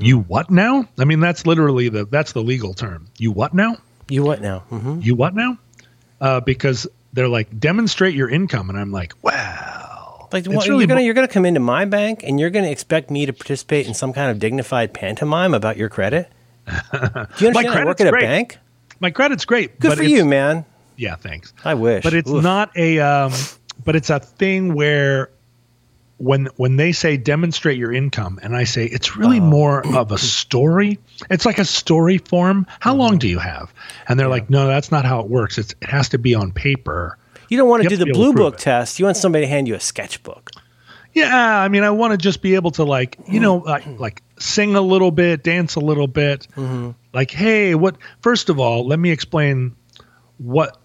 [0.01, 3.77] you what now i mean that's literally the that's the legal term you what now
[4.09, 4.59] you what now?
[4.69, 5.57] hmm you what now
[6.21, 10.87] uh, because they're like demonstrate your income and i'm like well Like what, really you're
[10.89, 13.87] gonna mo- you're gonna come into my bank and you're gonna expect me to participate
[13.87, 16.29] in some kind of dignified pantomime about your credit?
[16.67, 16.73] Do
[17.39, 17.69] you understand?
[17.69, 18.23] I work at a great.
[18.23, 18.59] bank.
[18.99, 20.65] my credit's great Good but for you, man.
[20.97, 22.03] yeah thanks I wish.
[22.03, 22.43] but it's Oof.
[22.43, 23.33] not a um,
[23.85, 25.31] but it's a thing where
[26.19, 29.21] when when they say demonstrate your income and i say it's Oh.
[29.21, 30.99] really more of a story
[31.31, 33.01] it's like a story form how Mm-hmm.
[33.01, 33.73] long do you have
[34.09, 36.53] and they're like no that's not how it works it's, it has to be on
[36.53, 37.19] paper
[37.51, 38.61] You don't want you to do to the be able to blue book it.
[38.61, 38.99] test.
[38.99, 40.51] You want somebody to hand you a sketchbook.
[41.13, 44.23] yeah i mean i want to just be able to like you know like, like
[44.39, 46.93] sing a little bit dance a little bit Mm-hmm.
[47.13, 49.77] like hey what first of all let me explain
[50.39, 50.79] what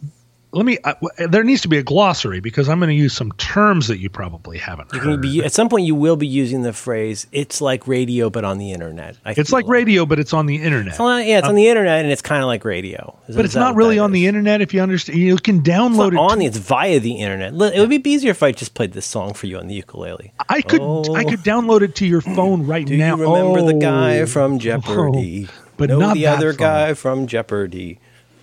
[0.54, 0.94] let me uh,
[1.30, 4.10] there needs to be a glossary because i'm going to use some terms that you
[4.10, 5.22] probably haven't heard.
[5.22, 8.58] be, at some point, you will be using the phrase "it's like radio, but on
[8.58, 11.00] the internet." I It's like radio, but it's on the internet.
[11.00, 13.18] Well, yeah, it's on the internet, and it's kind of like radio.
[13.28, 15.18] Is- but it's not really on the internet if you understand.
[15.20, 16.18] You can It's download it.
[16.18, 17.54] on the, it's via the internet.
[17.74, 20.34] It would be easier if I just played this song for you on the ukulele.
[20.50, 21.16] I could Oh.
[21.16, 23.16] I could download it to your phone right Do now.
[23.16, 24.26] you remember the guy Oh.
[24.26, 25.48] from Jeopardy?
[25.50, 28.00] Oh, but no, not the other guy from Jeopardy.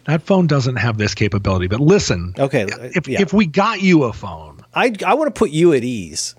[0.08, 1.68] That phone doesn't have this capability.
[1.68, 3.20] But listen, Okay, if yeah.
[3.20, 6.34] if we got you a phone, I I want to put you at ease,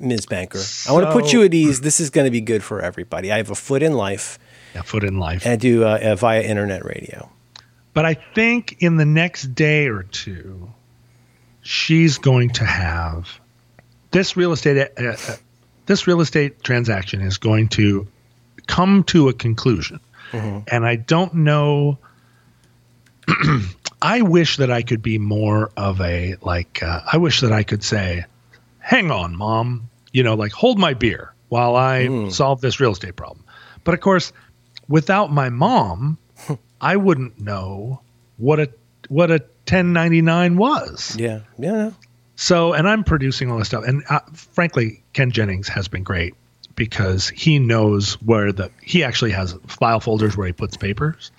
[0.00, 0.24] Ms.
[0.26, 0.60] Banker.
[0.88, 1.80] I want to put you at ease.
[1.80, 3.32] This is going to be good for everybody.
[3.32, 4.38] I have a foot in life,
[4.76, 5.44] a foot in life.
[5.44, 7.28] and I do uh, uh, via internet radio.
[7.92, 10.70] But I think in the next day or two,
[11.62, 13.40] she's going to have
[14.12, 14.90] this real estate.
[14.96, 15.16] Uh, uh,
[15.86, 18.06] this real estate transaction is going to
[18.68, 19.98] come to a conclusion,
[20.32, 21.98] and I don't know.
[24.02, 26.82] I wish that I could be more of a like.
[26.82, 28.24] Uh, I wish that I could say,
[28.78, 33.16] "Hang on, mom," you know, like hold my beer while I solve this real estate
[33.16, 33.44] problem.
[33.84, 34.32] But of course,
[34.88, 36.18] without my mom,
[36.80, 38.00] I wouldn't know
[38.36, 38.70] what a
[39.08, 41.16] what a 1099 was.
[41.18, 41.90] Yeah, yeah.
[42.36, 43.84] So, and I'm producing all this stuff.
[43.84, 46.34] And uh, frankly, Ken Jennings has been great
[46.76, 51.32] because he knows where the he actually has file folders where he puts papers.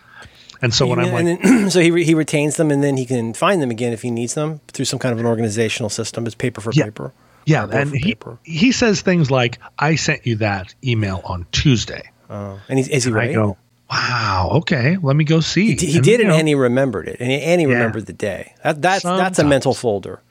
[0.61, 2.97] And so when I'm like, and then, so he re- he retains them, and then
[2.97, 5.89] he can find them again if he needs them through some kind of an organizational
[5.89, 6.25] system.
[6.25, 6.85] It's paper for Yeah.
[6.85, 7.13] paper.
[7.45, 8.37] yeah, and for he, paper.
[8.43, 13.03] he says things like, "I sent you that email on Tuesday." Oh, and he's, is
[13.05, 13.29] he And right?
[13.29, 13.57] I go,
[13.89, 16.55] "Wow, okay, let me go see." he, he And, did you it, know, and he
[16.55, 17.73] remembered it, and he, and he Yeah.
[17.73, 18.53] remembered the day.
[18.63, 20.21] That, that's that's a mental folder.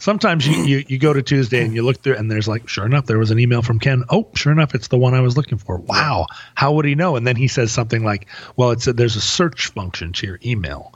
[0.00, 2.86] Sometimes you, you, you go to Tuesday and you look through and there's like, sure
[2.86, 4.02] enough, there was an email from Ken.
[4.08, 5.76] Oh, sure enough, it's the one I was looking for.
[5.76, 6.26] Wow.
[6.54, 7.16] How would he know?
[7.16, 10.40] And then he says something like, well, it's a, there's a search function to your
[10.44, 10.92] email.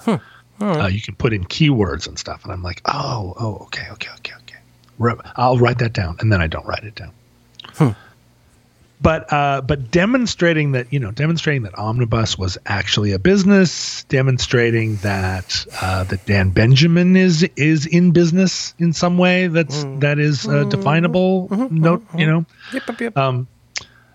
[0.61, 2.45] Uh, you can put in keywords and stuff.
[2.45, 4.57] And I'm like, oh, oh, okay, okay, okay, okay.
[5.37, 6.17] I'll write that down.
[6.21, 7.13] And then I don't write it down.
[9.01, 14.97] But uh, but demonstrating that you know demonstrating that omnibus was actually a business, demonstrating
[14.97, 20.47] that uh, that Dan Benjamin is is in business in some way that's that is
[20.47, 21.49] uh, definable.
[21.71, 23.19] No, you know, Yep, yep, yep.
[23.19, 23.49] um,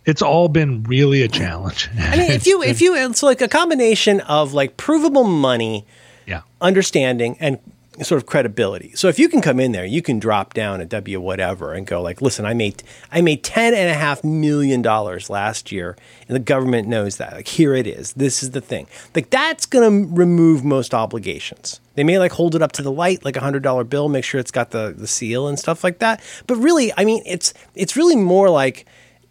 [0.06, 1.90] it's all been really a challenge.
[2.00, 5.86] I mean, if you if you it's like a combination of like provable money,
[6.26, 7.60] yeah, understanding, and
[8.04, 8.92] sort of credibility.
[8.96, 11.86] So if you can come in there, you can drop down a W whatever and
[11.86, 15.98] go like, listen, I made I made ten and a half million dollars last year,
[16.28, 17.34] and the government knows that.
[17.34, 18.14] Like here it is.
[18.14, 18.88] This is the thing.
[19.16, 21.80] Like that's gonna remove most obligations.
[21.96, 24.24] They may like hold it up to the light, like a hundred dollar bill, make
[24.24, 26.22] sure it's got the the seal and stuff like that.
[26.48, 28.86] But really, I mean, it's it's really more like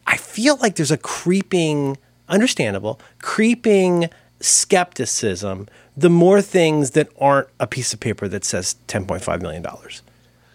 [0.07, 4.09] I feel like there's a creeping, understandable, creeping
[4.41, 9.67] skepticism the more things that aren't a piece of paper that says $10.5 million.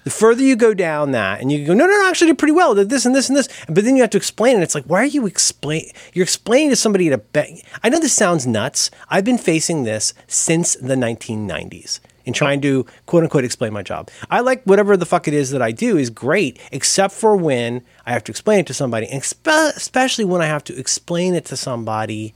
[0.05, 2.53] The further you go down that, and you go, no, no, no, actually did pretty
[2.53, 4.63] well, did this and this and this, but then you have to explain it.
[4.63, 5.89] It's like, why are you explain?
[6.13, 7.49] You're explaining to somebody to bet.
[7.83, 8.89] I know this sounds nuts.
[9.09, 14.09] I've been facing this since the 1990s in trying to quote unquote explain my job.
[14.29, 17.81] I like whatever the fuck it is that I do is great, except for when
[18.05, 21.45] I have to explain it to somebody, and especially when I have to explain it
[21.45, 22.33] to somebody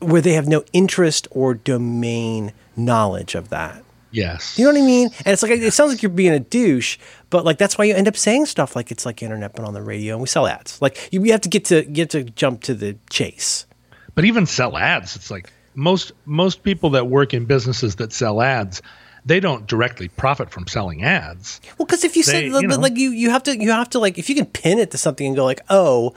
[0.00, 3.84] where they have no interest or domain knowledge of that.
[4.12, 4.58] Yes.
[4.58, 5.08] You know what I mean?
[5.24, 6.98] And it's like it sounds like you're being a douche,
[7.30, 9.72] but like that's why you end up saying stuff like it's like internet but on
[9.74, 10.82] the radio and we sell ads.
[10.82, 13.66] Like you, you have to get to get to jump to the chase.
[14.14, 18.42] But even sell ads, it's like most most people that work in businesses that sell
[18.42, 18.82] ads,
[19.24, 21.60] they don't directly profit from selling ads.
[21.78, 22.76] Well, because if you They- say you know.
[22.78, 24.98] like you you have to you have to like if you can pin it to
[24.98, 26.14] something and go like oh.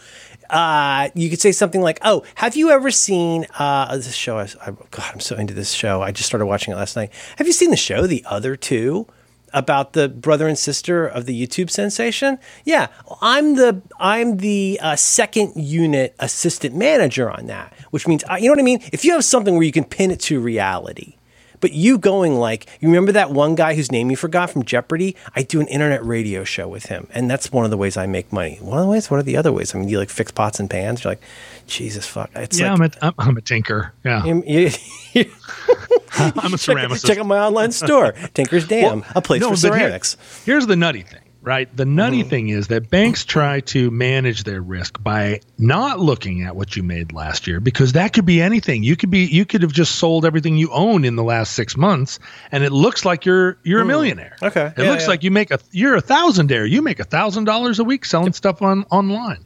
[0.50, 4.38] Uh, you could say something like, "Oh, have you ever seen uh, this show?
[4.38, 6.02] I, I, God, I'm so into this show.
[6.02, 7.12] I just started watching it last night.
[7.38, 9.08] Have you seen the show, The Other Two,
[9.54, 12.40] about the brother and sister of the YouTube sensation?
[12.66, 12.88] Yeah,
[13.22, 18.48] I'm the I'm the uh, second unit assistant manager on that, which means uh, you
[18.48, 18.82] know what I mean.
[18.92, 21.16] If you have something where you can pin it to reality,
[21.64, 25.16] but you going like, you remember that one guy whose name you forgot from Jeopardy?
[25.34, 28.06] I do an internet radio show with him, and that's one of the ways I
[28.06, 28.58] make money.
[28.60, 29.10] One of the ways.
[29.10, 29.74] What are the other ways?
[29.74, 31.04] I mean, you like fix pots and pans.
[31.06, 31.22] You're like,
[31.66, 32.30] Jesus fuck.
[32.36, 32.98] It's yeah, like.
[33.02, 33.94] I'm, a, I'm, I'm a tinker.
[34.04, 34.72] Yeah, you- you-
[35.14, 35.32] you-
[36.18, 37.08] I'm a check, ceramicist.
[37.08, 40.18] check out my online store, Tinker's Dam, a place No, for but here- ceramics.
[40.46, 41.76] here's the nutty thing, right?
[41.76, 42.30] The nutty Mm-hmm.
[42.30, 46.84] thing is that banks try to manage their risk by not looking at what you
[46.84, 48.82] made last year because that could be anything.
[48.84, 51.76] You could be you could have just sold everything you own in the last 6
[51.78, 52.18] months
[52.52, 54.36] and it looks like you're you're a millionaire.
[54.42, 54.48] Mm.
[54.48, 54.66] Okay.
[54.78, 55.10] It Yeah, looks yeah.
[55.10, 56.70] like you make a you're a thousandaire.
[56.70, 59.46] You make a thousand dollars a week selling stuff on online.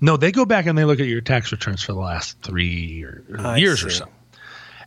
[0.00, 3.04] No, they go back and they look at your tax returns for the last three
[3.04, 3.98] or, or years or see.
[3.98, 4.08] so.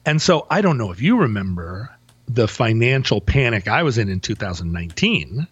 [0.05, 1.89] And so I don't know if you remember
[2.27, 5.47] the financial panic I was in in 2019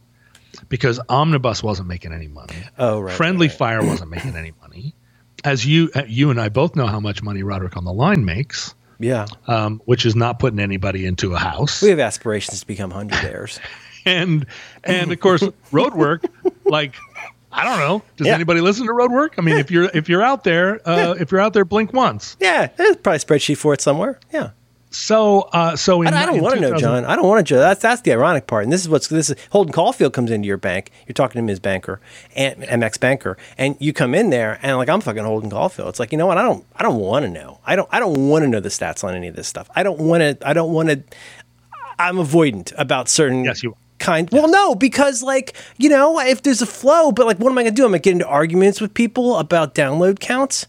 [0.70, 2.56] because Omnibus wasn't making any money.
[2.78, 3.58] Oh, right, Friendly right.
[3.58, 4.96] Fire wasn't making any money.
[5.44, 8.24] As you uh, you and I both know how much money Roderick on the line
[8.24, 9.26] makes, Yeah.
[9.48, 11.82] um, which is not putting anybody into a house.
[11.82, 13.60] We have aspirations to become hundredaires.
[14.06, 14.46] and
[14.84, 16.24] and of course road work
[16.66, 16.96] like
[17.52, 18.02] I don't know.
[18.18, 18.34] Does Yeah.
[18.36, 19.36] anybody listen to road work?
[19.38, 22.36] I mean, if you're if you're out there, uh, if you're out there, blink once.
[22.40, 24.20] yeah, there's probably a spreadsheet for it somewhere.
[24.32, 24.52] Yeah.
[24.94, 27.04] So uh, so in, I, I don't want to know, John.
[27.04, 27.60] I don't want to know.
[27.60, 28.64] That's that's the ironic part.
[28.64, 30.92] And this is what's this is Holden Caulfield comes into your bank.
[31.08, 32.00] You're talking to him as banker,
[32.36, 35.90] and MX banker, and you come in there and like I'm fucking Holden Caulfield.
[35.90, 36.38] It's like you know what?
[36.38, 37.60] I don't I don't want to know.
[37.66, 39.68] I don't I don't want to know the stats on any of this stuff.
[39.76, 40.48] I don't want to.
[40.48, 41.04] I don't want to.
[41.98, 43.44] I'm avoidant about certain.
[43.46, 43.78] Yes, you are.
[44.00, 47.58] Kind well, no, because like you know, if there's a flow, but like, what am
[47.58, 47.86] I going to do?
[47.86, 50.68] I'm going to get into arguments with people about download counts.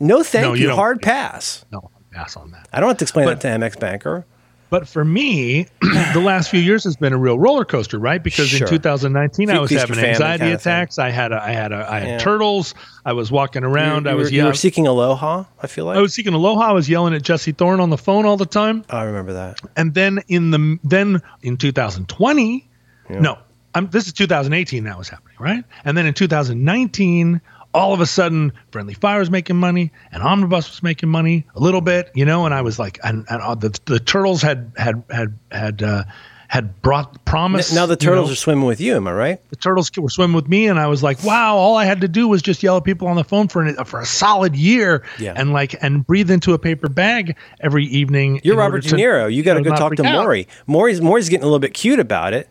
[0.00, 0.44] No, thank.
[0.44, 0.74] No, you you.
[0.74, 1.64] Hard pass.
[1.70, 2.68] No, pass on that.
[2.72, 4.24] I don't have to explain But- that to MX banker.
[4.70, 5.68] But for me,
[6.14, 8.20] the last few years has been a real roller coaster, right?
[8.20, 8.66] Because Sure.
[8.66, 10.72] in 2019, I was having anxiety kind of thing.
[10.72, 10.98] attacks.
[10.98, 12.18] I had a, I had a, I had Yeah.
[12.18, 12.74] turtles.
[13.04, 14.04] I was walking around.
[14.06, 14.54] You, I you was were, you were yelling.
[14.56, 15.44] seeking aloha.
[15.62, 16.62] I feel like I was seeking aloha.
[16.70, 18.84] I was yelling at Jesse Thorn on the phone all the time.
[18.90, 19.60] I remember that.
[19.76, 22.66] And then in the then in 2020,
[23.10, 23.38] no,
[23.76, 25.62] I'm, this is 2018 that was happening, right?
[25.84, 27.40] And then in 2019,
[27.74, 31.60] all of a sudden, Friendly Fire was making money, and Omnibus was making money a
[31.60, 32.46] little bit, you know.
[32.46, 36.04] And I was like, and, and uh, the the turtles had had had had uh,
[36.48, 37.72] had brought promise.
[37.74, 38.12] now the you know.
[38.12, 38.94] turtles are swimming with you.
[38.94, 39.50] Am I right?
[39.50, 41.56] the turtles were swimming with me, and I was like, wow!
[41.56, 43.74] All I had to do was just yell at people on the phone for an,
[43.84, 45.34] for a solid year, Yeah.
[45.36, 48.40] and like and breathe into a paper bag every evening.
[48.44, 49.32] You're Robert De Niro.
[49.32, 50.26] You got to go talk to out.
[50.26, 50.46] Morrie.
[50.68, 52.48] Morrie's Morrie's getting a little bit cute about it.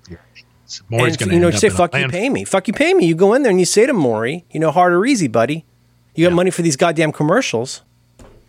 [0.89, 3.05] Morrie's gonna you know, say "fuck you, pay me." Fuck you, pay me.
[3.05, 5.65] You go in there and you say to Morrie, you know, hard or easy, buddy.
[6.15, 7.81] You got money for these goddamn commercials.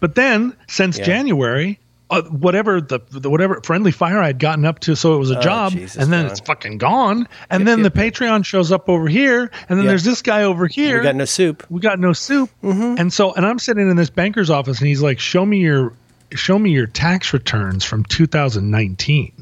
[0.00, 1.04] But then since Yeah.
[1.06, 1.78] January,
[2.10, 5.30] uh, whatever the, the whatever friendly fire I had gotten up to, so it was
[5.30, 6.30] a job, Oh, Jesus, and then Don.
[6.30, 7.26] it's fucking gone.
[7.48, 9.88] And Yep, then yep, the Patreon shows up over here, and then Yeah.
[9.92, 10.98] there's this guy over here.
[10.98, 11.64] We got no soup.
[11.70, 12.50] we got no soup.
[12.62, 12.96] Mm-hmm.
[12.98, 15.94] And so, and I'm sitting in this banker's office, and he's like, "Show me your,
[16.34, 19.32] show me your tax returns from 2019."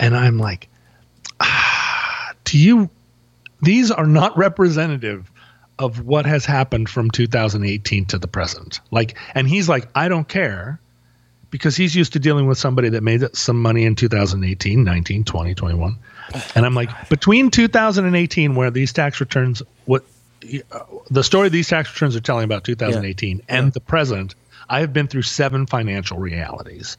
[0.00, 0.68] And I'm like,
[2.50, 2.90] "Do you?
[3.62, 5.30] These are not representative
[5.78, 10.28] of what has happened from 2018 to the present." Like, and he's like, "I don't
[10.28, 10.80] care."
[11.50, 15.54] because he's used to dealing with somebody that made some money in 2018, 19, 20,
[15.54, 15.96] 21.
[16.54, 20.04] And I'm like, between 2018, where these tax returns, what
[20.70, 23.70] uh, the story these tax returns are telling about 2018 and Yeah.
[23.70, 24.34] the present,
[24.68, 26.98] I have been through seven financial realities.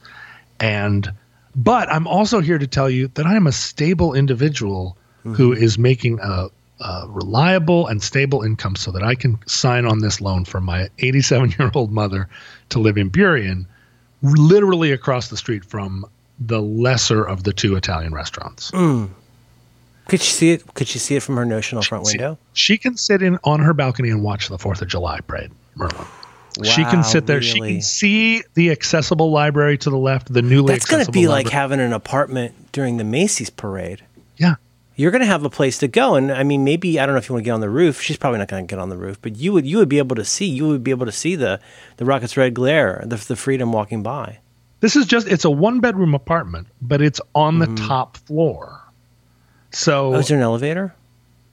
[0.58, 1.12] And,
[1.54, 5.78] but I'm also here to tell you that I am a stable individual who is
[5.78, 6.48] making a,
[6.80, 10.88] a reliable and stable income so that I can sign on this loan for my
[10.98, 12.28] 87 year old mother
[12.70, 13.66] to live in Burien,
[14.22, 16.06] literally across the street from
[16.38, 18.70] the lesser of the two Italian restaurants.
[18.70, 19.06] Hmm.
[20.08, 20.74] Could she see it?
[20.74, 22.38] Could she see it from her notional front See, window?
[22.52, 26.04] She can sit in on her balcony and watch the Fourth of July parade, Merlin.
[26.64, 27.40] she can sit there.
[27.40, 31.28] She can see the accessible library to the left, the newly That's going to be
[31.28, 34.02] like having an apartment during the Macy's parade.
[34.36, 34.56] yeah.
[35.00, 37.18] You're going to have a place to go, and I mean, maybe I don't know
[37.18, 38.00] if you want to get on the roof.
[38.02, 39.98] She's probably not going to get on the roof, but you would you would be
[39.98, 40.46] able to see.
[40.46, 41.58] You would be able to see the
[41.96, 44.38] the rocket's red glare, the the freedom walking by.
[44.80, 48.80] This is just it's a one bedroom apartment, but it's on the top floor.
[49.70, 50.16] So Mm-hmm.
[50.16, 50.94] Oh, is there an elevator?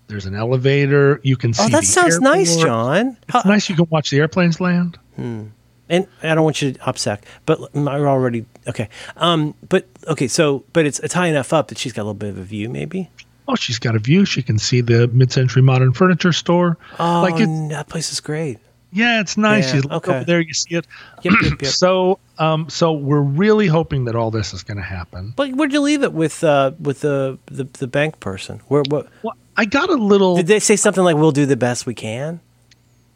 [0.08, 1.20] there's an elevator.
[1.24, 1.64] You can see.
[1.66, 2.68] Oh, that sounds nice, airport.
[2.68, 3.18] John.
[3.30, 3.70] How- It's nice.
[3.70, 4.98] You can watch the airplanes land.
[5.18, 5.52] and
[5.89, 8.89] I don't want you to upset, but we're already okay.
[9.18, 12.14] Um, but okay, so but it's it's high enough up that she's got a little
[12.14, 13.10] bit of a view, maybe.
[13.48, 14.26] Oh, she's got a view.
[14.26, 16.78] She can see the mid-century modern furniture store.
[17.00, 18.58] Oh, like it, that place is great.
[18.91, 19.70] yeah, it's nice.
[19.70, 20.16] Yeah, you look okay.
[20.18, 20.86] over there, you see it.
[21.24, 21.72] Yep, yep, yep.
[21.72, 25.34] So, um, so we're really hoping that all this is going to happen.
[25.36, 28.62] But where'd you leave it with uh, with the, the the bank person?
[28.68, 30.36] Where what Well, I got a little.
[30.36, 32.39] did they say something like "We'll do the best we can"?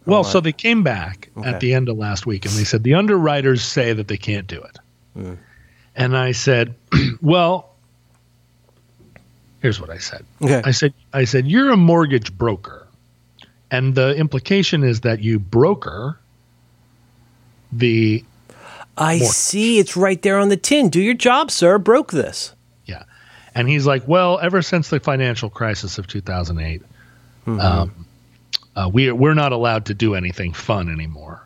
[0.06, 1.48] well, so they came back Okay.
[1.50, 4.48] at the end of last week and they said the underwriters say that they can't
[4.48, 4.78] do it.
[5.14, 5.34] Hmm.
[5.96, 6.74] And I said,
[7.22, 7.71] well,
[9.62, 10.26] here's what I said.
[10.42, 10.62] Okay.
[10.66, 12.88] I said, I said, you're a mortgage broker,
[13.70, 16.18] and the implication is that you broker
[17.72, 18.24] the
[18.98, 19.30] I More.
[19.30, 19.80] see.
[19.80, 20.90] It's right there on the tin.
[20.90, 21.78] Do your job, sir.
[21.78, 22.54] Broke this.
[22.86, 23.04] yeah.
[23.56, 26.82] And he's like, well, ever since the financial crisis of 2008,
[27.48, 27.60] Mm-hmm.
[27.60, 28.06] um,
[28.76, 31.42] uh, we we're not allowed to do anything fun anymore.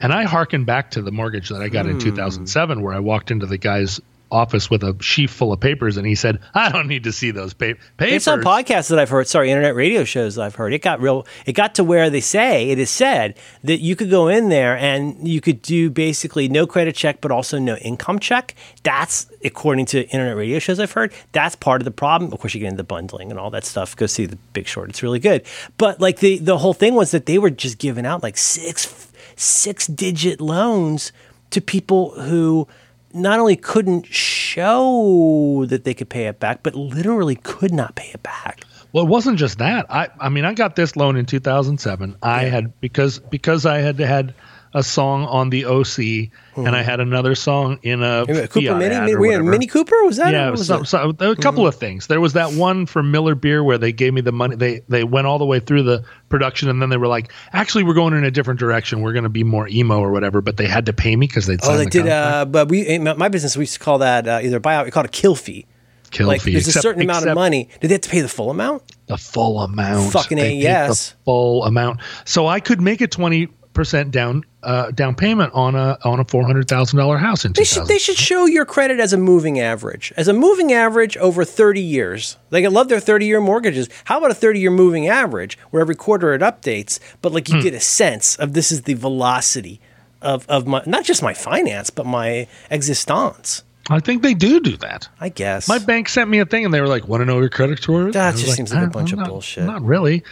[0.00, 1.92] And I hearken back to the mortgage that I got Hmm.
[1.92, 4.00] in 2007, where I walked into the guy's
[4.30, 7.30] office with a sheaf full of papers, and he said, "I don't need to see
[7.30, 9.28] those pa- papers." It's on podcasts that I've heard.
[9.28, 10.72] Sorry, internet radio shows that I've heard.
[10.72, 11.26] It got real.
[11.46, 14.76] It got to where they say it is said that you could go in there
[14.76, 18.54] and you could do basically no credit check, but also no income check.
[18.82, 21.12] That's according to internet radio shows I've heard.
[21.32, 22.32] That's part of the problem.
[22.32, 23.96] Of course, you get into bundling and all that stuff.
[23.96, 24.90] Go see the Big Short.
[24.90, 25.44] It's really good.
[25.78, 29.10] But like the the whole thing was that they were just giving out like six
[29.36, 31.12] six digit loans
[31.50, 32.68] to people who
[33.12, 38.10] not only couldn't show that they could pay it back, but literally could not pay
[38.12, 38.64] it back.
[38.92, 39.86] Well, it wasn't just that.
[39.88, 42.16] I I mean, I got this loan in 2007.
[42.22, 44.34] I had because because I had had
[44.72, 48.94] a song on the OC and I had another song in a Cooper Fiat Mini,
[48.94, 49.44] ad Mini, or we had.
[49.44, 50.04] Mini Cooper.
[50.04, 50.32] Was that?
[50.32, 50.86] yeah, was so, it?
[50.86, 52.06] so, there were a couple of things.
[52.06, 54.56] There was that one for Miller Beer where they gave me the money.
[54.56, 57.84] They they went all the way through the production and then they were like, actually,
[57.84, 59.00] we're going in a different direction.
[59.00, 60.40] We're going to be more emo or whatever.
[60.40, 62.08] But they had to pay me because they'd Oh, they the did.
[62.08, 64.84] Uh, but we, in my business, we used to call that uh, either buyout.
[64.84, 65.66] We called it a kill fee.
[66.10, 66.52] Kill like fee.
[66.52, 67.68] there's a certain amount of money.
[67.80, 68.82] Did they have to pay the full amount?
[69.06, 70.12] The full amount.
[70.12, 71.10] Fucking A, yes.
[71.10, 72.00] The full amount.
[72.24, 76.24] So I could make a twenty percent down uh, down payment on a on a
[76.24, 79.16] four hundred thousand dollar house in They should, they should show your credit as a
[79.16, 80.12] moving average.
[80.16, 82.36] As a moving average over 30 years.
[82.50, 83.88] They love their 30 year mortgages.
[84.04, 87.56] How about a 30 year moving average where every quarter it updates, but like you
[87.56, 87.62] Hmm.
[87.62, 89.80] get a sense of this is the velocity
[90.20, 94.76] of, of my, not just my finance, but my existence, I think they do do
[94.78, 95.08] that.
[95.20, 95.66] I guess.
[95.68, 97.82] My bank sent me a thing, and they were like, "Want to know your credit
[97.82, 100.22] score?" That just seems like a "Uh, bunch of not- bullshit." Not really,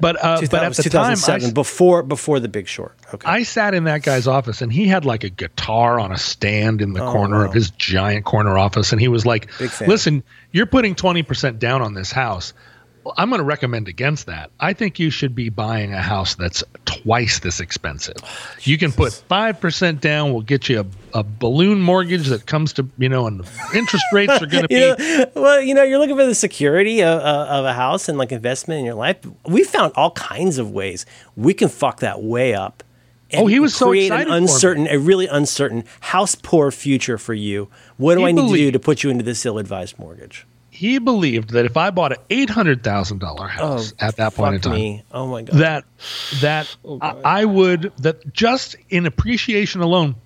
[0.00, 2.96] but uh, but at the time, I, before, before the big short.
[3.12, 3.26] Okay.
[3.28, 6.82] I sat in that guy's office, and he had like a guitar on a stand
[6.82, 7.46] in the corner Oh, wow.
[7.46, 9.48] of his giant corner office, and he was like,
[9.80, 10.22] "Listen,
[10.52, 12.52] you're putting twenty percent down on this house."
[13.16, 14.50] I'm going to recommend against that.
[14.60, 18.16] I think you should be buying a house that's twice this expensive.
[18.60, 22.88] you can put 5% down, we'll get you a, a balloon mortgage that comes to,
[22.98, 25.98] you know, and the interest rates are going to be know, well, you know, you're
[25.98, 29.18] looking for the security of, uh, of a house and like investment in your life.
[29.46, 32.82] We found all kinds of ways we can fuck that way up.
[33.30, 36.70] and Oh, he was so create excited for an uncertain, a really uncertain house poor
[36.70, 37.68] future for you.
[37.96, 40.46] What do He I need to do to put you into this ill-advised mortgage?
[40.74, 44.34] He believed that if I bought an eight hundred thousand dollar house oh, at that
[44.34, 45.04] point in Oh, time, me.
[45.12, 45.56] Oh my god.
[45.58, 45.84] that
[46.40, 50.16] that oh, I, I would that just in appreciation alone,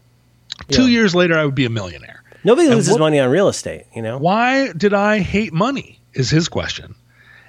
[0.68, 2.22] two years later I would be a millionaire.
[2.44, 3.84] Nobody and loses what- money on real estate.
[3.94, 4.16] You know.
[4.18, 6.00] Why did I hate money?
[6.14, 6.94] Is his question,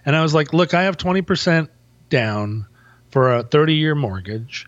[0.06, 1.70] and I was like, look, I have twenty percent
[2.10, 2.66] down
[3.12, 4.68] for a thirty year mortgage,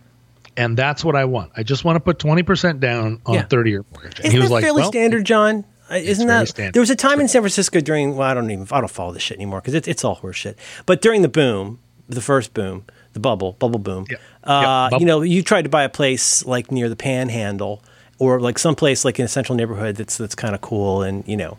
[0.56, 1.52] and that's what I want.
[1.58, 3.42] I just want to put twenty percent down on Yeah.
[3.42, 4.20] a thirty-year mortgage.
[4.20, 5.66] And Isn't he was that like, fairly well, standard, John?
[5.92, 6.74] Isn't that standard.
[6.74, 8.16] there was a time in San Francisco during?
[8.16, 10.56] Well, I don't even I don't follow this shit anymore because it's it's all horseshit.
[10.86, 11.80] But during the boom,
[12.10, 14.18] the first boom, the bubble, bubble boom, Yeah.
[14.44, 15.00] uh, Yeah, bubble.
[15.02, 17.84] you know, you tried to buy a place like near the Panhandle
[18.20, 21.38] or like someplace like in a central neighborhood that's that's kind of cool, and you
[21.38, 21.58] know.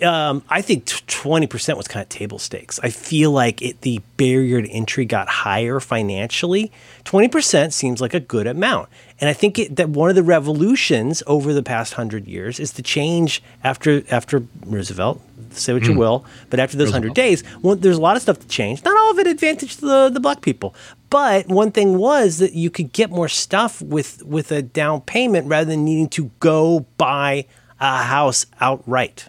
[0.00, 2.78] Um, I think twenty percent was kind of table stakes.
[2.84, 6.70] I feel like it, the barrier to entry got higher financially.
[7.02, 8.90] Twenty percent seems like a good amount,
[9.20, 12.72] and I think it, that one of the revolutions over the past hundred years is
[12.72, 15.20] the change after after Roosevelt.
[15.50, 18.38] Say what you will, but after those hundred days, well, there's a lot of stuff
[18.40, 18.84] to change.
[18.84, 20.74] Not all of it advantaged the the black people,
[21.10, 25.46] but one thing was that you could get more stuff with with a down payment
[25.46, 27.46] rather than needing to go buy
[27.80, 29.28] a house outright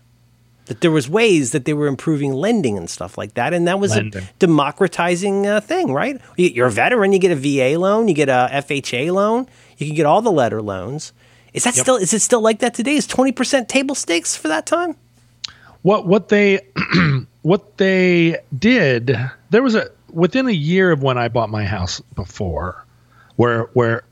[0.70, 3.80] that there was ways that they were improving lending and stuff like that, and that
[3.80, 4.22] was Lending.
[4.22, 6.22] a democratizing uh, thing, right?
[6.38, 9.48] You're a veteran, you get a VA loan, you get a FHA loan,
[9.80, 11.14] you can get all the letter loans.
[11.54, 12.96] Is that still is it still like that today?
[12.96, 14.96] Is twenty percent table stakes for that time?
[15.82, 16.60] what what they
[17.42, 19.18] what they did
[19.50, 22.86] there was a within a year of when I bought my house before
[23.36, 24.04] where where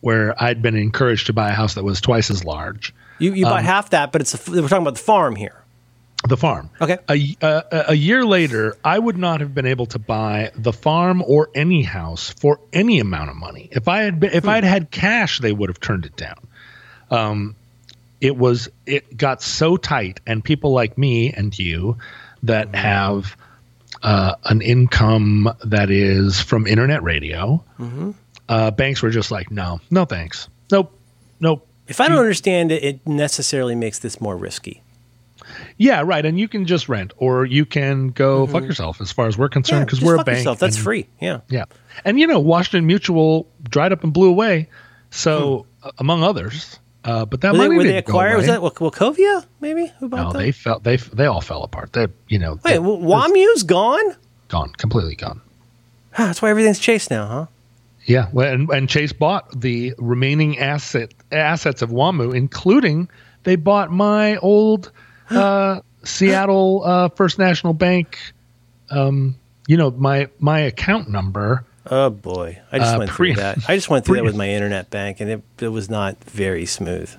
[0.00, 3.44] where I'd been encouraged to buy a house that was twice as large You you
[3.44, 5.59] bought um, half that, but it's a, we're talking about the farm here.
[6.28, 6.70] The farm.
[6.80, 6.98] Okay.
[7.08, 11.22] a, a, a year later I would not have been able to buy the farm
[11.26, 13.68] or any house for any amount of money.
[13.72, 16.46] If I had been, if I'd had cash they would have turned it down.
[17.10, 17.56] Um
[18.20, 21.96] it was it got so tight and people like me and you
[22.42, 23.36] that have
[24.02, 27.62] uh, an income that is from internet radio
[28.48, 30.48] uh, banks were just like no no thanks.
[30.70, 30.92] Nope.
[31.40, 31.66] Nope.
[31.88, 34.82] If I don't understand it, it necessarily makes this more risky.
[35.78, 39.26] Yeah right and you can just rent or you can go fuck yourself as far
[39.26, 40.58] as we're concerned because just we're a bank yourself.
[40.58, 41.08] That's and- free.
[41.20, 41.40] Yeah.
[41.48, 41.64] yeah
[42.04, 44.68] and you know washington mutual dried up and blew away
[45.10, 48.36] so uh, among others uh, but that Were they, were they acquired?
[48.36, 49.46] Was that Wachovia?
[49.62, 50.42] Maybe who bought no them?
[50.42, 54.16] they fell they they all fell apart they you know Wait, they- WAMU's gone.
[54.48, 55.40] gone completely gone
[56.18, 57.46] That's why everything's Chase now, huh?
[58.06, 63.08] Yeah, well, and, and Chase bought the remaining asset assets of WAMU, including
[63.44, 64.90] they bought my old
[65.30, 68.18] uh, Seattle uh, First National Bank.
[68.90, 71.64] Um, you know my my account number.
[71.90, 73.58] Oh boy, I just Uh, went pre- through that.
[73.68, 76.66] I just went through that with my internet bank, and it, it was not very
[76.66, 77.10] smooth.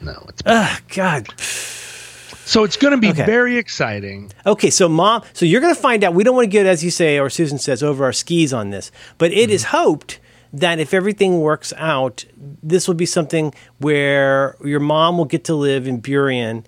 [0.00, 1.28] No, it's Ah, God.
[1.40, 3.24] so it's going to be Okay.
[3.26, 4.32] very exciting.
[4.46, 6.14] Okay, so mom, so you're going to find out.
[6.14, 8.70] We don't want to get, as you say, or Susan says, over our skis on
[8.70, 10.18] this, but it is hoped
[10.52, 12.24] that if everything works out,
[12.62, 16.64] this will be something where your mom will get to live in Burien,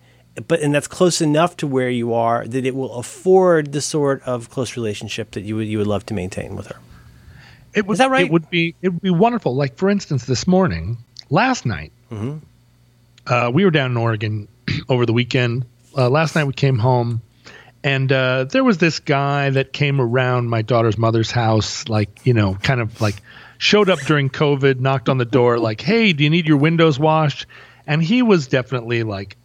[0.46, 4.22] but and that's close enough to where you are that it will afford the sort
[4.24, 6.76] of close relationship that you would you would love to maintain with her.
[7.74, 8.26] It would, that right?
[8.26, 9.54] It would be it would be wonderful.
[9.54, 10.98] Like for instance, this morning,
[11.30, 12.38] last night, Mm-hmm.
[13.32, 14.48] uh, we were down in Oregon
[14.88, 15.64] over the weekend.
[15.96, 17.20] Uh, last night we came home,
[17.84, 22.34] and uh, there was this guy that came around my daughter's mother's house, like you
[22.34, 23.22] know, kind of like
[23.58, 26.98] showed up during COVID, knocked on the door, like, "Hey, do you need your windows
[26.98, 27.46] washed?"
[27.86, 29.36] And he was definitely like,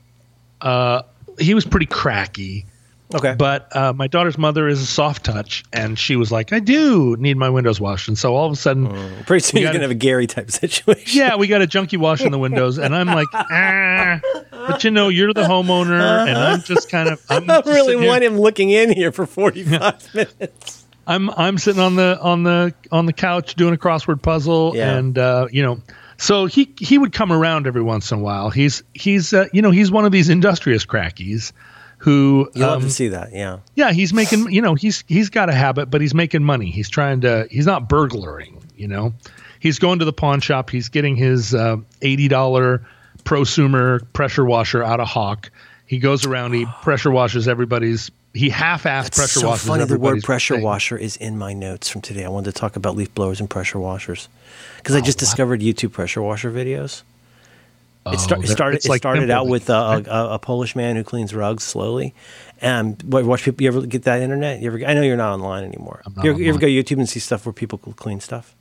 [0.66, 1.04] uh,
[1.40, 2.66] he was pretty cracky.
[3.14, 6.60] Okay, But uh, my daughter's mother is a soft touch, and she was like, "I
[6.60, 8.88] do need my windows washed." And so all of a sudden,
[9.26, 11.04] pretty soon you're gonna have a Gary type situation.
[11.22, 14.20] yeah, we got a junkie washing the windows, and I'm like, ah.
[14.52, 17.96] But you know, you're the homeowner, and I'm just kind of, I'm I don't really
[17.96, 20.84] here- want him looking in here for 45 minutes.
[21.06, 24.98] I'm I'm sitting on the on the on the couch doing a crossword puzzle, Yeah.
[24.98, 25.80] and uh, you know,
[26.18, 28.50] so he he would come around every once in a while.
[28.50, 31.52] He's he's uh, you know he's one of these industrious crackies
[31.98, 33.60] who You love um, to see that, yeah.
[33.74, 36.90] yeah he's making you know he's he's got a habit but he's making money he's
[36.90, 39.14] trying to he's not burglaring you know
[39.60, 42.86] he's going to the pawn shop he's getting his uh, $80
[43.24, 45.50] prosumer pressure washer out of hawk
[45.88, 49.86] he goes around he pressure washes everybody's he half-ass It's pressure so washes funny.
[49.86, 50.64] The word pressure thing.
[50.64, 52.26] washer is in my notes from today.
[52.26, 54.28] I wanted to talk about leaf blowers and pressure washers
[54.86, 57.02] because I Oh, just discovered YouTube pressure washer videos.
[57.02, 57.04] It,
[58.08, 58.86] Oh, it they're- started.
[58.86, 59.74] It like started out with a,
[60.08, 62.14] a, a Polish man who cleans rugs slowly.
[62.62, 63.64] And what- watch people.
[63.64, 64.62] You ever get that internet?
[64.62, 64.86] You ever?
[64.86, 66.04] I know you're not online anymore.
[66.16, 66.76] not you, ever, you ever online.
[66.76, 68.54] go YouTube and see stuff where people clean stuff?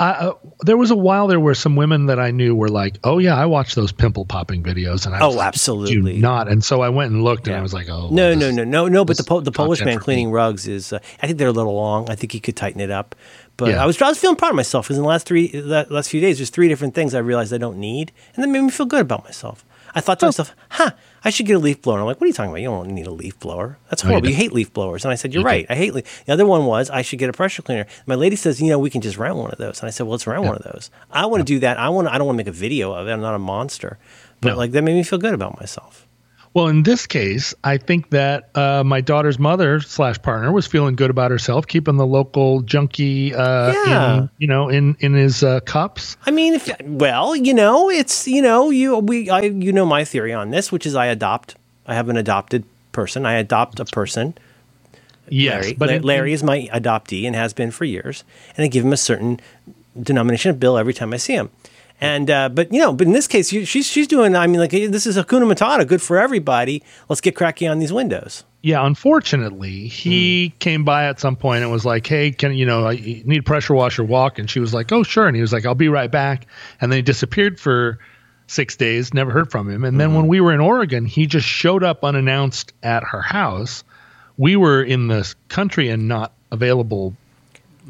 [0.00, 2.96] I, uh, there was a while there where some women that I knew were like,
[3.04, 6.14] "Oh yeah, I watch those pimple popping videos," and I Oh, like, absolutely.
[6.14, 6.48] do not.
[6.48, 8.64] And so I went and looked, and I was like, "Oh No, this- no, no,
[8.64, 9.04] no, no.
[9.04, 10.00] But the po- the Polish man me.
[10.00, 10.92] cleaning rugs is.
[10.94, 12.08] Uh, I think they're a little long.
[12.10, 13.14] I think he could tighten it up.
[13.60, 13.82] But Yeah.
[13.82, 16.08] I was I was feeling proud of myself because in the last three the last
[16.10, 18.70] few days, there's three different things I realized I don't need, and that made me
[18.70, 19.64] feel good about myself.
[19.94, 20.92] I thought to myself, huh,
[21.24, 21.96] I should get a leaf blower.
[21.96, 22.60] And I'm like, what are you talking about?
[22.60, 23.76] You don't need a leaf blower.
[23.90, 24.28] That's No, you horrible.
[24.30, 25.04] You, hate leaf blowers.
[25.04, 25.66] And I said, you're You right.
[25.68, 26.24] I hate leaf.
[26.26, 27.86] The other one was I should get a pressure cleaner.
[28.06, 29.80] My lady says, you know, we can just rent one of those.
[29.80, 30.90] And I said, well, let's rent one of those.
[31.10, 31.76] I want to do that.
[31.76, 32.06] I want.
[32.06, 33.10] I don't want to make a video of it.
[33.10, 33.98] I'm not a monster.
[34.40, 34.56] But No.
[34.58, 36.06] like that made me feel good about myself.
[36.52, 40.96] Well, in this case, I think that uh, my daughter's mother slash partner was feeling
[40.96, 44.16] good about herself, keeping the local junkie, uh, Yeah.
[44.18, 46.16] in, you know, in in his uh, cups.
[46.26, 50.04] I mean, if, well, you know, it's you know, you we I you know my
[50.04, 51.54] theory on this, which is I adopt.
[51.86, 53.26] I have an adopted person.
[53.26, 54.34] I adopt a person.
[55.28, 58.24] Yes, Larry, but La- in- Larry is my adoptee and has been for years,
[58.56, 59.38] and I give him a certain
[60.00, 61.50] denomination of bill every time I see him.
[62.02, 64.34] And uh, but you know, but in this case, you, she's she's doing.
[64.34, 66.82] I mean, like this is Hakuna Matata, good for everybody.
[67.08, 68.44] Let's get cracky on these windows.
[68.62, 70.58] yeah, unfortunately, he Hmm.
[70.60, 72.94] came by at some point and was like, "Hey, can you know, I
[73.26, 75.74] need pressure washer walk?" And she was like, "Oh, sure." And he was like, "I'll
[75.74, 76.46] be right back."
[76.80, 77.98] And then he disappeared for
[78.46, 79.12] six days.
[79.12, 79.84] Never heard from him.
[79.84, 83.84] And then when we were in Oregon, he just showed up unannounced at her house.
[84.38, 87.14] We were in the country and not available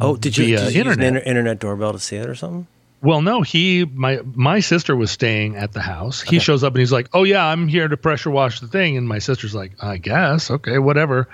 [0.00, 2.66] Oh, did you, did you use an inter- internet doorbell to see it or something?
[3.02, 6.20] Well, no, he my my sister was staying at the house.
[6.20, 8.96] He shows up and he's like, "Oh yeah, I'm here to pressure wash the thing."
[8.98, 11.26] And my sister's like, "I guess, okay, whatever."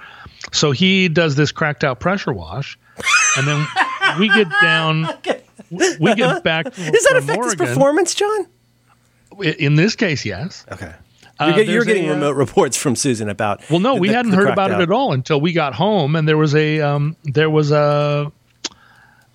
[0.52, 2.78] So he does this cracked out pressure wash,
[3.36, 3.66] and then
[4.18, 5.08] we get down.
[5.98, 6.66] We get back.
[6.66, 8.46] Does that from affect his performance, John?
[9.42, 10.64] In this case, yes.
[10.70, 10.94] Okay.
[11.38, 13.68] Uh, you're, get- you're getting a, uh, remote reports from Susan about.
[13.68, 14.80] Well, no, the- we hadn't heard about out.
[14.80, 18.30] it at all until we got home, and there was a um, there was a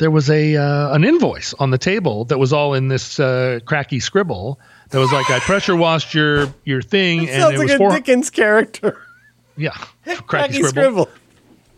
[0.01, 3.59] there was a uh, an invoice on the table that was all in this uh,
[3.65, 4.59] cracky scribble.
[4.89, 7.77] That was like, I pressure washed your your thing, and Sounds it like was a
[7.77, 7.91] four.
[7.91, 8.99] Dickens character.
[9.55, 9.69] Yeah,
[10.03, 11.05] Cracky cracky scribble.
[11.05, 11.09] scribble.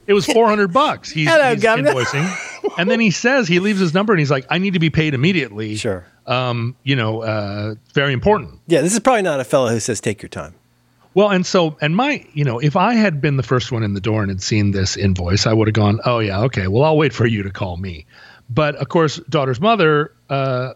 [0.08, 1.12] It was four hundred bucks.
[1.12, 4.46] He's, Hello, he's invoicing, and then he says he leaves his number, and he's like,
[4.50, 5.76] I need to be paid immediately.
[5.76, 6.06] Sure.
[6.26, 8.62] Um, you know, uh, very important.
[8.68, 10.56] Yeah, this is probably not a fellow who says take your time.
[11.16, 13.94] Well, and so, and my, you know, if I had been the first one in
[13.94, 16.84] the door and had seen this invoice, I would have gone, oh, yeah, okay, well,
[16.84, 18.06] I'll wait for you to call me.
[18.50, 20.74] But of course, daughter's mother uh,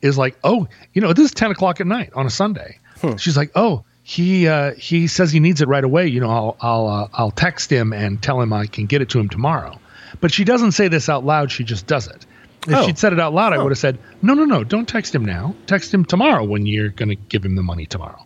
[0.00, 2.78] is like, oh, you know, this is 10 o'clock at night on a Sunday.
[3.16, 6.08] She's like, oh, he uh, he says he needs it right away.
[6.08, 9.10] You know, I'll I'll uh, I'll text him and tell him I can get it
[9.10, 9.78] to him tomorrow.
[10.20, 11.52] But she doesn't say this out loud.
[11.52, 12.26] She just does it.
[12.68, 12.86] If Oh.
[12.86, 15.24] she'd said it out loud, I would have said, no, no, no, don't text him
[15.24, 15.54] now.
[15.66, 18.24] Text him tomorrow when you're going to give him the money tomorrow.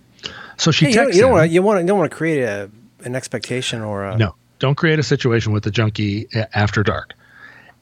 [0.57, 1.37] So she Hey, you don't, texts you don't him.
[1.39, 2.71] want to you want to don't want to create a
[3.05, 7.15] an expectation or a No, don't create a situation with the junkie eh, after dark.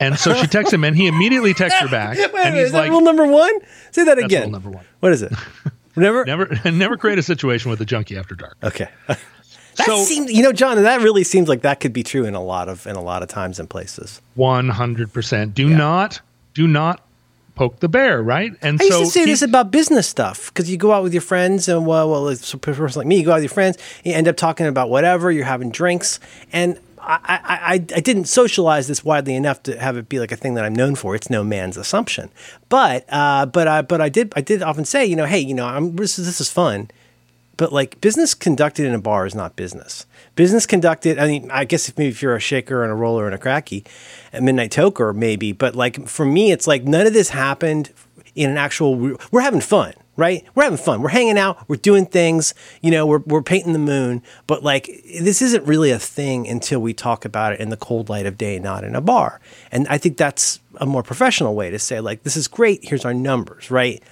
[0.00, 2.72] And so she texts him, and he immediately texts her back, Wait and he's is
[2.72, 3.52] that like, rule number one?
[3.92, 4.42] Say that "That's again.
[4.42, 5.32] rule number one: What is it?
[5.96, 6.24] Never.
[6.24, 8.88] never, never create a situation with a junkie after dark." Okay.
[9.06, 9.18] That
[9.86, 10.82] So- seems, you know, John.
[10.82, 13.22] That really seems like that could be true in a lot of in a lot
[13.22, 14.20] of times and places.
[14.34, 15.54] One hundred percent.
[15.54, 16.20] Do not,
[16.54, 17.00] do not
[17.54, 18.52] poke the bear, right?
[18.62, 20.92] And so I used so to say he- this about business stuff because you go
[20.92, 23.36] out with your friends, and well, well, it's a person like me, you go out
[23.36, 26.20] with your friends, you end up talking about whatever, you're having drinks,
[26.52, 30.32] and I, I, I, I didn't socialize this widely enough to have it be like
[30.32, 31.14] a thing that I'm known for.
[31.14, 32.30] It's no man's assumption,
[32.68, 35.54] but uh, but I but I did I did often say, you know, hey, you
[35.54, 36.90] know, I'm this is, this is fun,
[37.56, 40.06] but like business conducted in a bar is not business.
[40.34, 43.26] Business conducted, I mean, I guess if maybe if you're a shaker and a roller
[43.26, 43.84] and a cracky,
[44.32, 47.92] a midnight toker, maybe, but like for me, it's like none of this happened
[48.34, 50.44] in an actual, we're having fun, right?
[50.54, 51.02] We're having fun.
[51.02, 54.86] We're hanging out, we're doing things, you know, we're, we're painting the moon, but like
[55.20, 58.36] this isn't really a thing until we talk about it in the cold light of
[58.36, 59.40] day, not in a bar.
[59.70, 63.04] And I think that's a more professional way to say, like, this is great, here's
[63.04, 64.02] our numbers, right?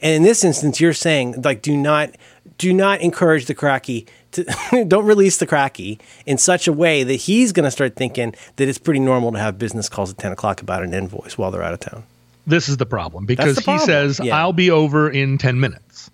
[0.00, 2.10] And in this instance, you're saying like, do not
[2.62, 4.44] do not encourage the cracky to
[4.88, 8.68] don't release the cracky in such a way that he's going to start thinking that
[8.68, 11.62] it's pretty normal to have business calls at ten o'clock about an invoice while they're
[11.62, 12.04] out of town.
[12.46, 14.38] this is the problem because the he says, Yeah.
[14.38, 16.10] "I'll be over in ten minutes."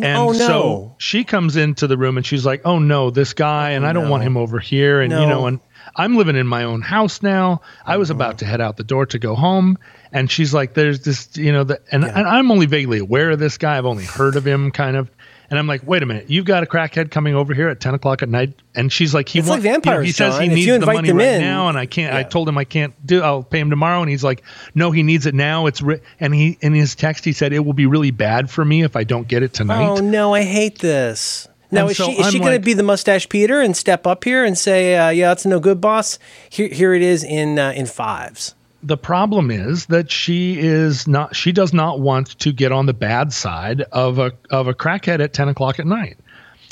[0.00, 0.38] And oh, no.
[0.38, 3.88] so she comes into the room and she's like, "Oh no, this guy, and oh,
[3.88, 4.10] I don't no.
[4.10, 5.58] want him over here." And you know, and
[5.96, 7.62] I'm living in my own house now.
[7.84, 8.38] I was about mm-hmm.
[8.38, 9.78] to head out the door to go home,
[10.12, 13.38] and she's like, "There's this, you know, the, and, and I'm only vaguely aware of
[13.38, 13.78] this guy.
[13.78, 15.10] I've only heard of him, kind of."
[15.50, 17.94] And I'm like, "Wait a minute, you've got a crackhead coming over here at 10
[17.94, 20.42] o'clock at night?" And she's like, "He It's wants, like vampires, he says John.
[20.42, 22.14] he needs the money right in- now, and I can't.
[22.14, 23.22] I told him I can't do.
[23.22, 24.42] I'll pay him tomorrow." And he's like,
[24.74, 25.66] "No, he needs it now.
[25.66, 26.00] It's ri-.
[26.20, 28.94] and he in his text he said it will be really bad for me if
[28.94, 31.48] I don't get it tonight." Oh no, I hate this.
[31.70, 33.76] Now And is so she is she going like- to be the mustache Peter and
[33.76, 36.18] step up here and say, uh, "Yeah, that's no good, boss."
[36.50, 38.54] Here, here it is in uh, in fives.
[38.82, 42.94] The problem is that she is not she does not want to get on the
[42.94, 46.16] bad side of a of a crackhead at 10 o'clock at night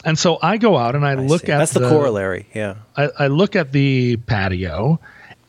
[0.04, 1.52] and so i go out and i, I look see.
[1.52, 2.46] at that's the, corollary.
[2.54, 2.76] Yeah.
[2.96, 5.00] I, I look at the patio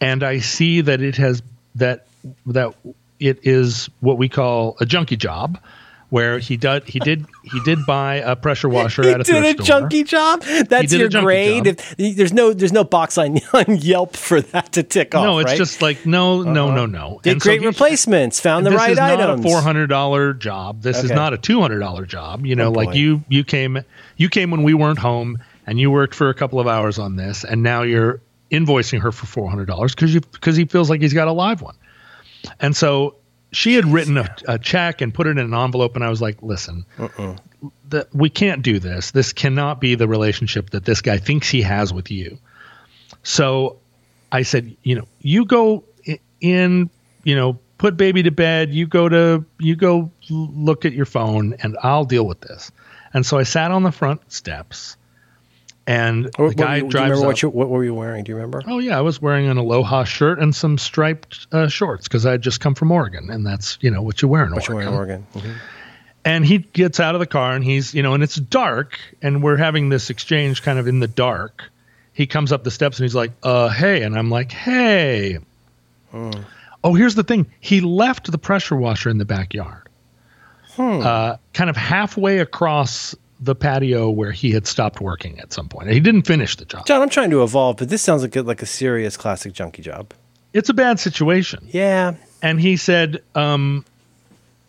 [0.01, 1.43] and i see that it has
[1.75, 2.07] that
[2.47, 2.73] that
[3.19, 5.59] it is what we call a junkie job
[6.09, 9.43] where he did he did he did buy a pressure washer He at a did
[9.43, 9.81] a store.
[9.81, 10.41] junkie job.
[10.43, 11.67] That's your grade.
[11.67, 15.23] If, there's no there's no box on, on Yelp for that to tick off.
[15.23, 15.57] No, it's right?
[15.57, 17.07] just like no, no, no, no.
[17.07, 17.19] Uh-huh.
[17.23, 18.39] did And great he- replacements.
[18.39, 18.99] Found the right items.
[18.99, 20.81] this is not a four hundred dollar job.
[20.81, 22.45] This is not a two hundred dollar job.
[22.45, 22.93] You know, Oh, like boy.
[22.95, 23.79] you you came
[24.15, 27.17] you came when we weren't home and you worked for a couple of hours on
[27.17, 30.89] this, and now you're invoicing her for four hundred dollars because you because he feels
[30.89, 31.75] like he's got a live one.
[32.61, 33.15] And so
[33.51, 36.21] she had written a, a check and put it in an envelope, and I was
[36.21, 36.85] like, listen.
[36.99, 37.37] Uh-uh.
[37.89, 39.11] The, we can't do this.
[39.11, 42.37] This cannot be the relationship that this guy thinks he has with you.
[43.23, 43.77] So
[44.31, 45.83] I said, you know, you go
[46.39, 46.89] in,
[47.23, 48.73] you know, put baby to bed.
[48.73, 52.71] You go to, you go look at your phone, and I'll deal with this.
[53.13, 54.97] And so I sat on the front steps,
[55.87, 58.23] and What, the guy you- you drives what, you, what were you wearing?
[58.25, 58.61] Do you remember?
[58.67, 62.31] Oh yeah, I was wearing an Aloha shirt and some striped uh, shorts because I
[62.31, 64.75] had just come from Oregon, and that's you know what you wear in What you
[64.75, 64.93] Oregon.
[64.93, 65.51] wearing in Oregon?
[65.51, 65.57] Mhm.
[66.25, 69.41] And he gets out of the car and he's, you know, and it's dark and
[69.41, 71.63] we're having this exchange kind of in the dark.
[72.11, 74.01] He comes up the steps and he's like, uh, hey.
[74.03, 75.37] And I'm like, hey.
[76.83, 77.47] Oh, here's the thing.
[77.61, 79.87] He left the pressure washer in the backyard,
[80.77, 85.89] uh, kind of halfway across the patio where he had stopped working at some point.
[85.89, 86.85] He didn't finish the job.
[86.85, 89.81] John, I'm trying to evolve, but this sounds like a, like a serious classic junkie
[89.83, 90.13] job.
[90.53, 91.67] It's a bad situation.
[91.71, 92.15] Yeah.
[92.41, 93.85] and he said, um,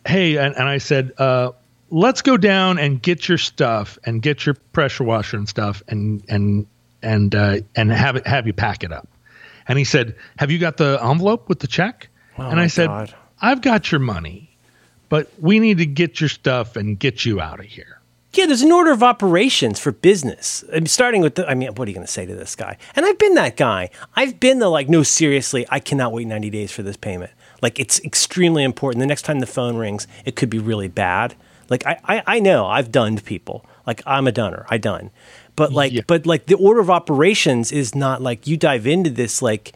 [0.07, 1.53] "Hey," and, and I said, uh,
[1.91, 6.23] "Let's go down and get your stuff and get your pressure washer and stuff and
[6.29, 6.67] and
[7.03, 9.09] and uh, and have it have you pack it up."
[9.67, 12.89] And he said, "Have you got the envelope with the check?" Oh, and I said,
[12.89, 13.15] God.
[13.41, 14.51] "I've got your money,
[15.09, 17.98] but we need to get your stuff and get you out of here."
[18.39, 20.63] Yeah, there's an order of operations for business.
[20.73, 22.77] I'm starting with the, I mean, what are you going to say to this guy?
[22.95, 23.91] And I've been that guy.
[24.15, 27.33] I've been the like, no, seriously, I cannot wait 90 days for this payment.
[27.63, 29.01] Like, it's extremely important.
[29.01, 31.35] The next time the phone rings, it could be really bad.
[31.69, 33.67] Like, I, I, I know I've dunned people.
[33.89, 34.67] Like, I'm a dunner.
[34.71, 35.11] I done.
[35.57, 36.03] But like, Yeah.
[36.07, 39.73] but like the order of operations is not like you dive into this like,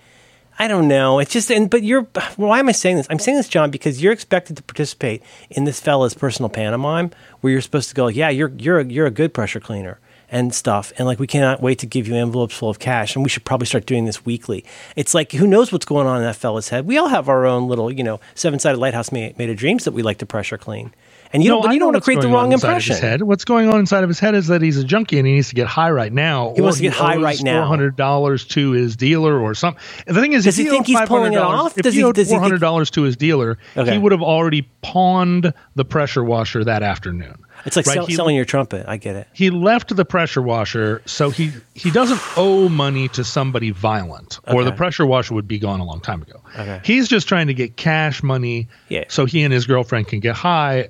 [0.58, 1.18] I don't know.
[1.18, 2.02] It's just, and but you're.
[2.36, 3.06] Why am I saying this?
[3.10, 7.52] I'm saying this, John, because you're expected to participate in this fella's personal pantomime, where
[7.52, 9.98] you're supposed to go, yeah, you're you're a, you're a good pressure cleaner
[10.30, 13.24] and stuff, and like we cannot wait to give you envelopes full of cash, and
[13.24, 14.64] we should probably start doing this weekly.
[14.96, 16.86] It's like who knows what's going on in that fella's head?
[16.86, 19.84] We all have our own little, you know, seven sided lighthouse made, made of dreams
[19.84, 20.92] that we like to pressure clean,
[21.32, 21.62] and you don't.
[21.62, 22.92] But you don't want to create the going on wrong impression.
[22.94, 23.22] his head.
[23.22, 25.48] What's going on inside of his head is that he's a junkie and he needs
[25.48, 26.52] to get high right now.
[26.54, 27.60] He wants to get high right now.
[27.62, 29.82] Four hundred dollars to his dealer or something.
[30.06, 31.76] The thing is, Does if he think he's pulling it off?
[31.78, 33.92] If Does he, owed does he four hundred dollars to his dealer, Okay.
[33.92, 37.36] he would have already pawned the pressure washer that afternoon.
[37.64, 38.86] It's like Right, sell, he- selling your trumpet.
[38.88, 39.28] I get it.
[39.32, 44.64] He left the pressure washer, so he he doesn't owe money to somebody violent, or
[44.64, 46.40] the pressure washer would be gone a long time ago.
[46.58, 46.80] Okay.
[46.84, 49.04] He's just trying to get cash money, Yeah.
[49.08, 50.88] so he and his girlfriend can get high,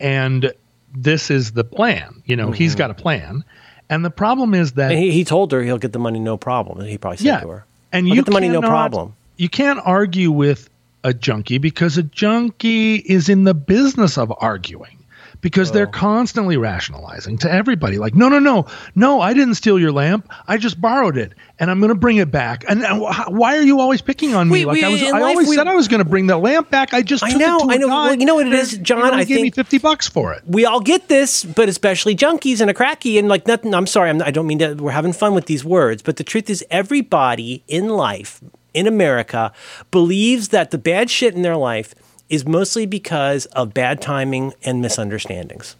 [0.00, 0.52] and
[0.94, 2.22] this is the plan.
[2.26, 2.78] You know, he's mm-hmm.
[2.78, 3.44] got a plan,
[3.88, 6.84] and the problem is that he, he told her he'll get the money no problem.
[6.84, 9.14] He probably said yeah, to her, and you get the money no problem.
[9.36, 10.68] You can't argue with
[11.02, 14.99] a junkie because a junkie is in the business of arguing
[15.40, 15.90] because they're oh.
[15.90, 20.56] constantly rationalizing to everybody like no no no no i didn't steal your lamp i
[20.56, 23.80] just borrowed it and i'm going to bring it back and, and why are you
[23.80, 25.74] always picking on me We- like we- i was i life, always we- said i
[25.74, 27.74] was going to bring the lamp back i just I took know, it to a
[27.74, 27.88] I know.
[27.88, 29.14] Well, you know what it is, John?
[29.14, 32.60] I gave me think- 50 bucks for it we all get this, but especially junkies
[32.60, 33.74] and a cracky and like nothing.
[33.74, 36.24] I'm sorry, I'm, I don't mean that we're having fun with these words, but the
[36.24, 38.40] truth is, everybody in life
[38.74, 39.52] in America
[39.90, 41.94] believes that the bad shit in their life
[42.30, 45.76] is mostly because of bad timing and misunderstandings.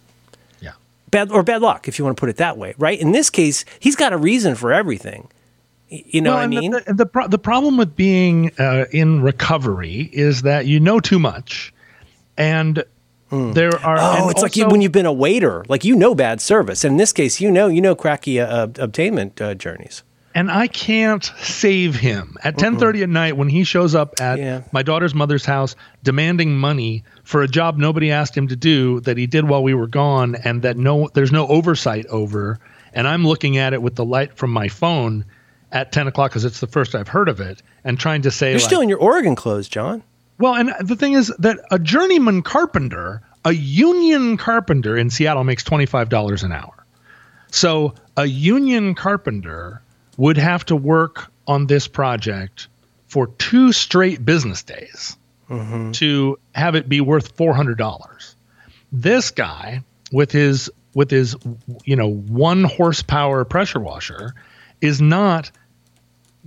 [0.61, 0.73] yeah
[1.09, 2.99] Bad or bad luck, if you want to put it that way, right?
[2.99, 5.27] In this case, he's got a reason for everything.
[5.89, 6.71] You know Well, what I the- mean?
[6.71, 11.19] The, the, pro- the problem with being uh, in recovery is that you know too
[11.19, 11.73] much,
[12.37, 12.83] and
[13.29, 13.97] there are.
[13.99, 16.83] Oh, it's like you, when you've been a waiter, like you know bad service.
[16.85, 20.03] And in this case, you know you know cracky uh, obtainment uh, journeys.
[20.33, 24.39] And I can't save him at ten thirty at night when he shows up at
[24.39, 24.61] Yeah.
[24.71, 29.17] my daughter's mother's house demanding money for a job nobody asked him to do that
[29.17, 32.59] he did while we were gone, and that no there's no oversight over.
[32.93, 35.25] And I'm looking at it with the light from my phone
[35.71, 38.51] at ten o'clock because it's the first I've heard of it, and trying to say
[38.51, 40.03] You're like, still in your Oregon clothes, John.
[40.37, 45.63] Well, and the thing is that a journeyman carpenter, a union carpenter in Seattle makes
[45.63, 46.73] $25 an hour.
[47.51, 49.81] So a union carpenter
[50.21, 52.67] would have to work on this project
[53.07, 55.17] for two straight business days
[55.49, 55.89] mm-hmm.
[55.93, 58.35] to have it be worth $400.
[58.91, 61.35] This guy with his with his
[61.85, 64.35] you know 1 horsepower pressure washer
[64.79, 65.49] is not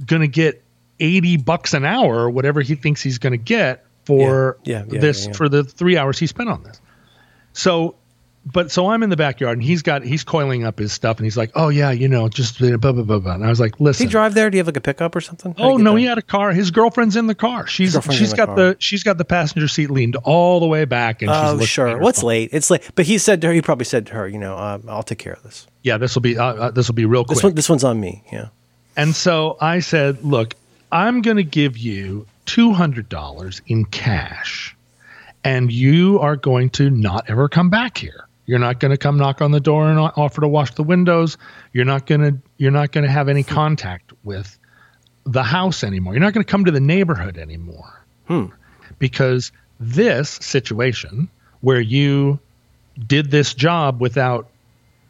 [0.07, 0.63] going to get
[1.01, 4.93] 80 bucks an hour or whatever he thinks he's going to get for Yeah, yeah,
[4.93, 6.81] yeah, this for the 3 hours he spent on this.
[7.55, 7.97] So,
[8.47, 11.25] but so I'm in the backyard and he's got he's coiling up his stuff and
[11.25, 13.35] he's like, oh yeah, you know, just blah blah blah blah.
[13.35, 14.07] And I was like, Does listen.
[14.07, 14.51] he drive there?
[14.51, 15.55] Do you have like a pickup or something?
[15.57, 15.99] How Oh no, there?
[16.01, 16.53] he had a car.
[16.53, 17.67] His girlfriend's in the car.
[17.67, 18.57] She's she's the got car.
[18.57, 21.65] the she's got the passenger seat leaned all the way back and she's Oh, at
[21.69, 21.99] sure.
[21.99, 22.29] What's phone.
[22.29, 22.51] late?
[22.53, 22.83] It's late.
[22.95, 25.19] But he said to her, he probably said to her, you know, uh, I'll take
[25.19, 25.67] care of this.
[25.83, 27.37] Yeah, this will be uh, uh, this will be real quick.
[27.37, 28.25] This one, this one's on me.
[28.33, 28.49] Yeah.
[28.97, 30.55] And so I said, look,
[30.93, 34.77] I'm going to give you $200 in cash,
[35.43, 38.27] and you are going to not ever come back here.
[38.47, 41.39] You're not going to come knock on the door and offer to wash the windows.
[41.73, 43.55] You're not going to you're not going to have any hmm.
[43.55, 44.59] contact with
[45.25, 46.13] the house anymore.
[46.13, 48.05] You're not going to come to the neighborhood anymore.
[48.27, 48.47] Hmm.
[48.99, 51.29] Because this situation
[51.61, 52.39] where you
[53.07, 54.49] did this job without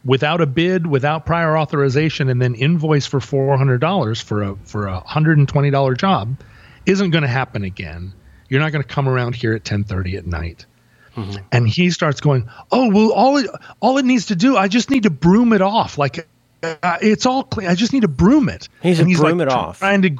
[0.04, 4.56] without a bid, without prior authorization, and then invoice for four hundred dollars for a
[4.64, 6.36] for a hundred and twenty dollar job
[6.86, 8.12] isn't going to happen again.
[8.48, 10.66] You're not going to come around here at ten thirty at night.
[11.52, 13.48] And he starts going, "Oh well, all it
[13.80, 15.96] all it needs to do, I just need to broom it off.
[15.98, 16.26] Like
[16.62, 17.68] uh, it's all clean.
[17.68, 19.78] I just need to broom it." He needs and to broom like it off.
[19.78, 20.16] Trying to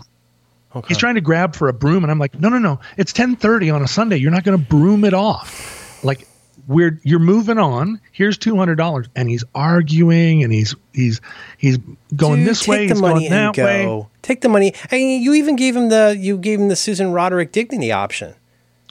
[0.77, 0.89] Okay.
[0.89, 2.81] He's trying to grab for a broom, and I'm like, no, no, no.
[2.97, 4.17] It's 10:30 on a Sunday.
[4.17, 6.03] You're not going to broom it off.
[6.03, 6.27] Like
[6.67, 8.01] we're you're moving on.
[8.11, 11.21] Here's two hundred dollars, and he's arguing, and he's he's
[11.59, 11.79] he's
[12.17, 13.85] going Dude, this take way, the he's money going that way.
[13.85, 14.09] go.
[14.23, 14.75] Take the money.
[14.91, 18.35] and you even gave him the you gave him the Susan Roderick dignity option.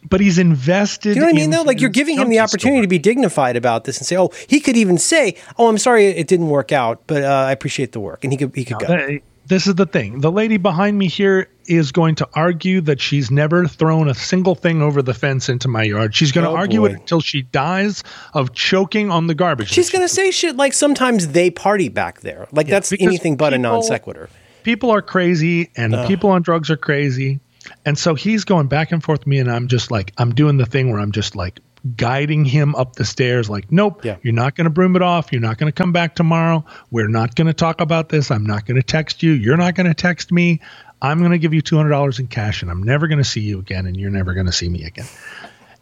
[0.10, 1.10] But he's invested.
[1.14, 1.50] Do you know what I mean?
[1.50, 4.32] Though, like you're giving him the opportunity to be dignified about this and say, "Oh,
[4.48, 7.92] he could even say, oh, I'm sorry it didn't work out, but uh, I appreciate
[7.94, 8.88] the work," and he could he could go.
[8.88, 9.10] Uh,
[9.46, 10.22] This is the thing.
[10.22, 14.56] The lady behind me here is going to argue that she's never thrown a single
[14.56, 16.16] thing over the fence into my yard.
[16.16, 16.88] She's going to Oh, argue boy.
[16.88, 19.70] it until she dies of choking on the garbage.
[19.70, 22.48] She's gonna say shit like sometimes they party back there.
[22.54, 24.30] Like that's anything but a non sequitur.
[24.64, 27.40] people are crazy and the people on drugs are crazy.
[27.86, 30.58] And so he's going back and forth with me and I'm just like I'm doing
[30.58, 31.60] the thing where I'm just like
[31.98, 34.18] guiding him up the stairs like nope, Yeah.
[34.24, 35.32] you're not going to broom it off.
[35.32, 36.66] You're not going to come back tomorrow.
[36.92, 38.32] We're not going to talk about this.
[38.32, 39.32] I'm not going to text you.
[39.34, 40.62] You're not going to text me.
[41.02, 43.60] I'm going to give you $200 in cash and I'm never going to see you
[43.60, 45.08] again and you're never going to see me again.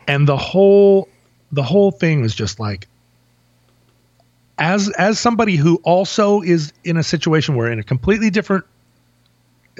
[0.08, 1.10] And the whole
[1.52, 2.88] the whole thing was just like
[4.58, 8.66] as as somebody who also is in a situation where in a completely different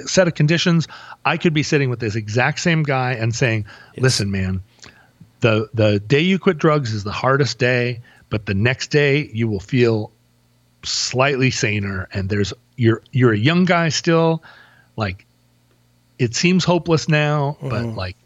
[0.06, 0.88] set of conditions,
[1.24, 3.66] I could be sitting with this exact same guy and saying,
[3.98, 4.62] "Listen, man,
[5.40, 9.48] the the day you quit drugs is the hardest day, but the next day you
[9.48, 10.10] will feel
[10.84, 14.42] slightly saner and there's you're you're a young guy still,
[14.96, 15.26] like
[16.18, 18.16] it seems hopeless now, but like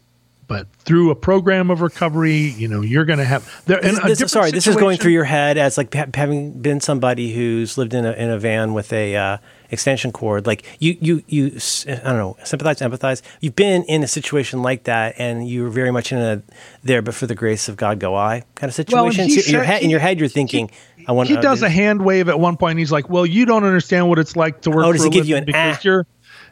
[0.47, 4.31] but through a program of recovery, you know, you're going to have there This- this-
[4.31, 8.05] sorry, this is going through your head as like having been somebody who's lived in
[8.05, 9.37] a in a van with a uh,
[9.71, 10.47] extension cord.
[10.47, 13.21] Like you you you I don't know sympathize empathize.
[13.41, 16.41] You've been in a situation like that, and you're very much in a
[16.83, 19.25] there, but for the grace of God go I kind of situation.
[19.25, 20.71] he So in your head, in your head, you're thinking,
[21.07, 21.29] I want.
[21.29, 22.71] he does a hand wave at one point.
[22.71, 25.05] And he's like, "Well, you don't understand what it's like to work." Oh, does for
[25.05, 26.03] he a give you an because ah?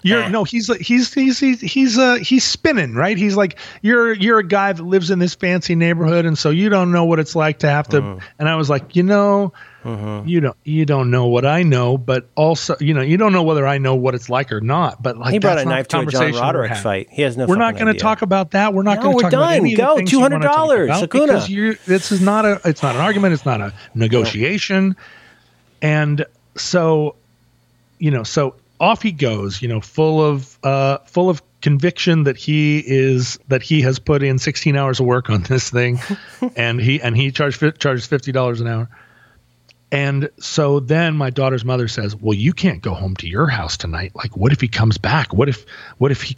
[0.05, 0.29] You're, you're Ah.
[0.29, 3.17] no, he's like he's he's he's he's uh he's spinning right.
[3.17, 6.69] He's like you're you're a guy that lives in this fancy neighborhood, and so you
[6.69, 8.01] don't know what it's like to have to.
[8.01, 8.21] Mm.
[8.39, 9.51] And I was like, you know,
[9.85, 10.27] Mm-hmm.
[10.27, 13.43] you don't you don't know what I know, but also you know you don't know
[13.43, 15.03] whether I know what it's like or not.
[15.03, 17.07] But like He brought a knife the to a John conversation we're Roderick fight.
[17.11, 17.45] He has no.
[17.45, 18.73] We're not going to talk about that.
[18.73, 19.53] We're not No, going to we're about done.
[19.53, 19.89] any Go.
[19.91, 20.85] the things you wanna talk $200.
[20.85, 23.35] about because you this is not a it's not an argument.
[23.35, 24.95] It's not a negotiation.
[25.83, 26.25] And
[26.55, 27.15] so,
[27.99, 29.61] you know, so off he goes.
[29.61, 34.21] You know, full of uh, full of conviction that he is that he has put
[34.21, 35.99] in 16 hours of work on this thing,
[36.55, 38.89] and he and he charged charges fifty dollars an hour.
[39.91, 43.77] And so then my daughter's mother says, "Well, you can't go home to your house
[43.77, 44.13] tonight.
[44.15, 45.33] Like, what if he comes back?
[45.33, 45.65] What if
[45.97, 46.35] what if he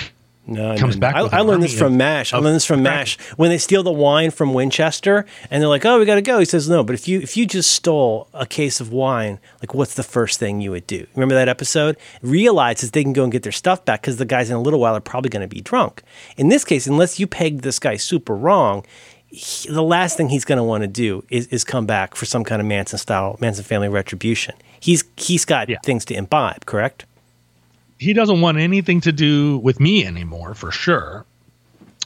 [0.47, 0.99] No, comes no, no.
[1.01, 2.33] back I, with I an learned this from Mash.
[2.33, 2.81] I learned this from.
[2.81, 3.17] Mash.
[3.35, 6.39] When they steal the wine from Winchester, and they're like, "Oh, we got to go,"
[6.39, 9.73] he says, "No, but if you if you just stole a case of wine, like,
[9.73, 11.97] what's the first thing you would do?" Remember that episode?
[12.21, 14.79] Realizes they can go and get their stuff back because the guys in a little
[14.79, 16.01] while are probably going to be drunk.
[16.37, 18.85] In this case, unless you pegged this guy super wrong.
[19.29, 22.25] he- the last thing he's going to want to do is, is come back for
[22.25, 24.55] some kind of Manson style Manson family retribution.
[24.79, 25.79] He's he's got Yeah.
[25.83, 27.05] things to imbibe, correct?
[27.99, 31.25] He doesn't want anything to do with me anymore for sure.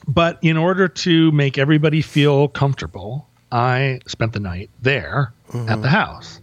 [0.08, 5.34] But in order to make everybody feel comfortable i spent the night there
[5.68, 6.40] at the house.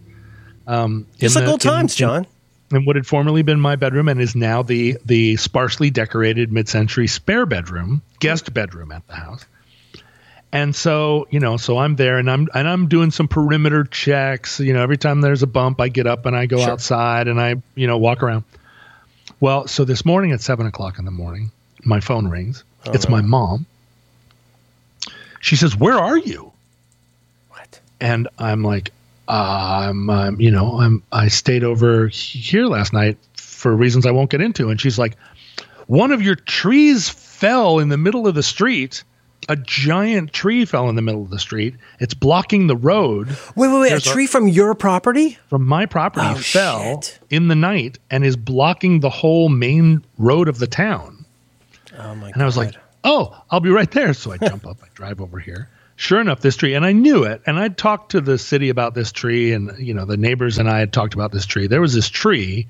[0.67, 2.27] Um, in like the- old times, in- John.
[2.71, 7.07] in what had formerly been my bedroom and is now the the sparsely decorated mid-century
[7.07, 9.43] spare bedroom guest bedroom at the house.
[10.51, 14.59] And so you know so i'm there and i'm and i'm doing some perimeter checks.
[14.59, 16.69] You know every time there's a bump i get up and i go Sure.
[16.71, 18.43] outside and i you know walk around
[19.39, 21.51] well so this morning at seven o'clock in the morning
[21.83, 22.63] my phone rings
[22.93, 23.65] it's my mom
[25.41, 26.51] she says where are you
[27.49, 27.79] What?
[27.99, 28.91] and I'm like,
[29.27, 34.11] uh, I'm, um, you know, I'm, I stayed over here last night for reasons I
[34.11, 34.69] won't get into.
[34.69, 35.15] And she's like,
[35.87, 39.03] one of your trees fell in the middle of the street.
[39.49, 41.75] A giant tree fell in the middle of the street.
[41.99, 43.27] It's blocking the road.
[43.55, 43.89] Wait, wait, wait!
[43.89, 45.37] There's A a- tree from your property?
[45.49, 47.19] From my property Oh, fell shit.
[47.31, 51.25] in the night and is blocking the whole main road of the town.
[51.97, 52.33] Oh my god!
[52.35, 54.13] And I was like, oh, I'll be right there.
[54.13, 55.67] So I jump up, I drive over here.
[55.95, 57.41] Sure enough, this tree, and I knew it.
[57.45, 60.69] And I'd talked to the city about this tree, and you know, the neighbors and
[60.69, 61.67] I had talked about this tree.
[61.67, 62.67] There was this tree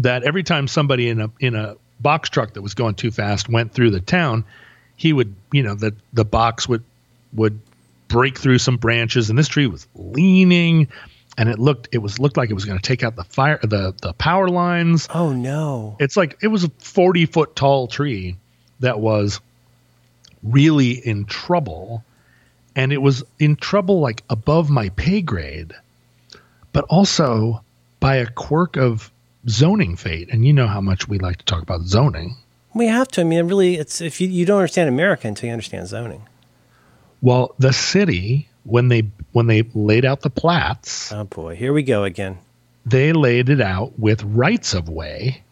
[0.00, 3.48] that every time somebody in a in a box truck that was going too fast
[3.48, 4.44] went through the town,
[4.98, 6.84] he would, you know, the the box would
[7.32, 7.58] would
[8.08, 10.88] break through some branches, and this tree was leaning,
[11.38, 13.58] and it looked it was looked like it was going to take out the fire
[13.62, 15.08] the the power lines.
[15.14, 15.96] oh no!
[16.00, 18.36] It's like it was a 40 foot tall tree
[18.80, 19.40] that was
[20.42, 22.04] really in trouble.
[22.76, 25.72] And it was in trouble like above my pay grade,
[26.72, 27.64] but also
[27.98, 29.10] by a quirk of
[29.48, 30.28] zoning fate.
[30.30, 32.36] And you know how much we like to talk about zoning.
[32.78, 33.20] We have to.
[33.20, 36.22] I mean, really, it's if you, you don't understand America until you understand zoning.
[37.20, 39.02] Well, the city, when they
[39.32, 42.38] when they laid out the plats, Oh boy, here we go again.
[42.86, 45.42] they laid it out with rights of way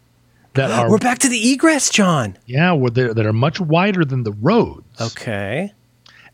[0.54, 2.38] that are We're back to the egress, John.
[2.46, 4.84] yeah, where that are much wider than the roads.
[5.00, 5.72] Okay.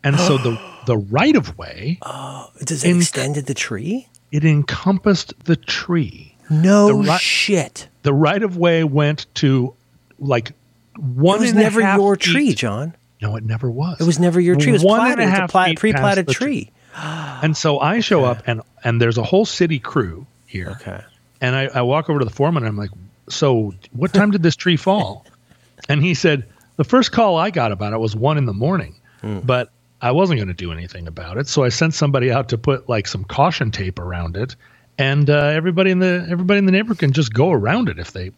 [0.04, 4.08] And so the the right of way oh, Does it In- extended the tree?
[4.30, 6.34] it encompassed the tree.
[6.50, 7.88] No The ri- shit.
[8.02, 9.74] The right of way went to
[10.18, 10.52] like
[10.96, 12.94] one It was and a never half your feet- tree, John.
[13.20, 14.00] No, it never was.
[14.00, 14.70] It was never your tree.
[14.70, 15.20] It was One platted.
[15.20, 16.70] and a It's a half plat- feet pre-platted past tree.
[16.96, 20.70] And so I show up and and there's a whole city crew here.
[20.80, 21.00] Okay.
[21.40, 22.90] And I, I walk over to the foreman and I'm like,
[23.28, 25.24] so what time did this tree fall?
[25.88, 26.44] And he said,
[26.76, 29.40] the first call I got about it was one in the morning, Hmm.
[29.40, 29.70] but
[30.00, 31.48] I wasn't going to do anything about it.
[31.48, 34.54] So I sent somebody out to put like some caution tape around it,
[34.96, 38.12] and uh, everybody in the everybody in the neighborhood can just go around it if
[38.12, 38.30] they,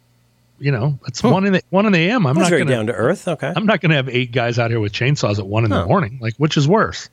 [0.59, 2.27] you know, it's one in the one in the a.m.
[2.27, 3.27] I'm That's not very going to down to earth.
[3.29, 3.53] Okay.
[3.55, 5.85] I'm not going to have eight guys out here with chainsaws at one in the
[5.87, 6.19] morning.
[6.21, 7.09] Like, which is worse?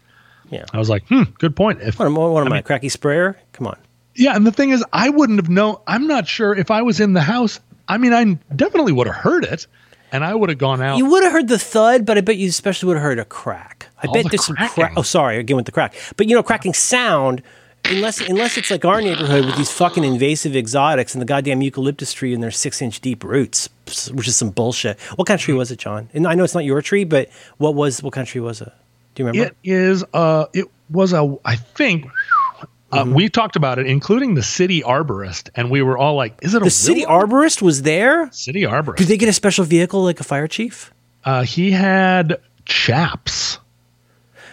[0.49, 0.65] Yeah.
[0.73, 1.81] I was like, hmm, good point.
[1.81, 3.39] If What am, what am I, cracky sprayer?
[3.53, 3.77] Come on.
[4.15, 5.77] yeah, and the thing is, I wouldn't have known.
[5.87, 7.59] I'm not sure if I was in the house.
[7.87, 9.65] I mean, I definitely would have heard it,
[10.11, 10.97] and I would have gone out.
[10.97, 13.25] You would have heard the thud, but I bet you especially would have heard a
[13.25, 13.87] crack.
[14.03, 14.93] I Oh, bet the there's some crack.
[14.97, 15.95] Oh, sorry, again with the crack.
[16.17, 17.41] But you know, cracking sound,
[17.85, 22.13] unless unless it's like our neighborhood with these fucking invasive exotics and the goddamn eucalyptus
[22.13, 23.69] tree and their six inch deep roots,
[24.13, 24.99] which is some bullshit.
[25.15, 26.09] What kind of tree was it, John?
[26.13, 28.61] And I know it's not your tree, but what was what kind of tree was
[28.61, 28.71] it?
[29.15, 29.47] Do you remember?
[29.63, 30.03] it is.
[30.13, 31.37] Uh, it was a.
[31.45, 32.05] I think.
[32.05, 33.13] Uh, Mm-hmm.
[33.13, 36.61] We talked about it, including the city arborist, and we were all like, "Is it
[36.61, 37.25] a the city willow?
[37.25, 38.29] arborist was there.
[38.33, 40.91] city arborist?" Did they get a special vehicle like a fire chief?
[41.23, 43.59] uh, he had chaps.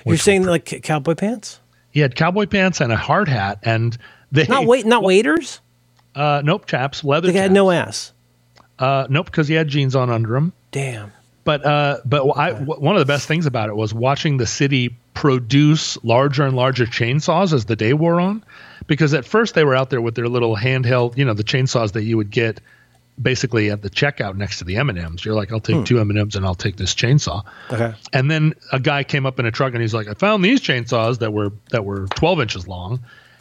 [0.07, 1.59] You're saying were- like cowboy pants?
[1.99, 3.99] He had cowboy pants and a hard hat, and
[4.31, 5.61] they Not wait, not waiters.
[6.15, 7.27] Uh, nope, chaps, leather.
[7.27, 7.55] They had chaps.
[7.55, 8.13] no ass.
[8.79, 10.53] Uh, nope, because he had jeans on under him.
[10.71, 11.13] Damn.
[11.43, 14.47] But uh, but I, w- one of the best things about it was watching the
[14.47, 18.45] city produce larger and larger chainsaws as the day wore on,
[18.87, 21.93] because at first they were out there with their little handheld, you know, the chainsaws
[21.95, 22.61] that you would get
[23.21, 25.25] basically at the checkout next to the M and M's.
[25.25, 25.85] You're like, I'll take hmm.
[25.85, 27.45] two M and I'll take this chainsaw.
[27.71, 27.95] Okay.
[28.13, 30.61] And then a guy came up in a truck and he's like, I found these
[30.61, 33.01] chainsaws that were that were 12 inches long.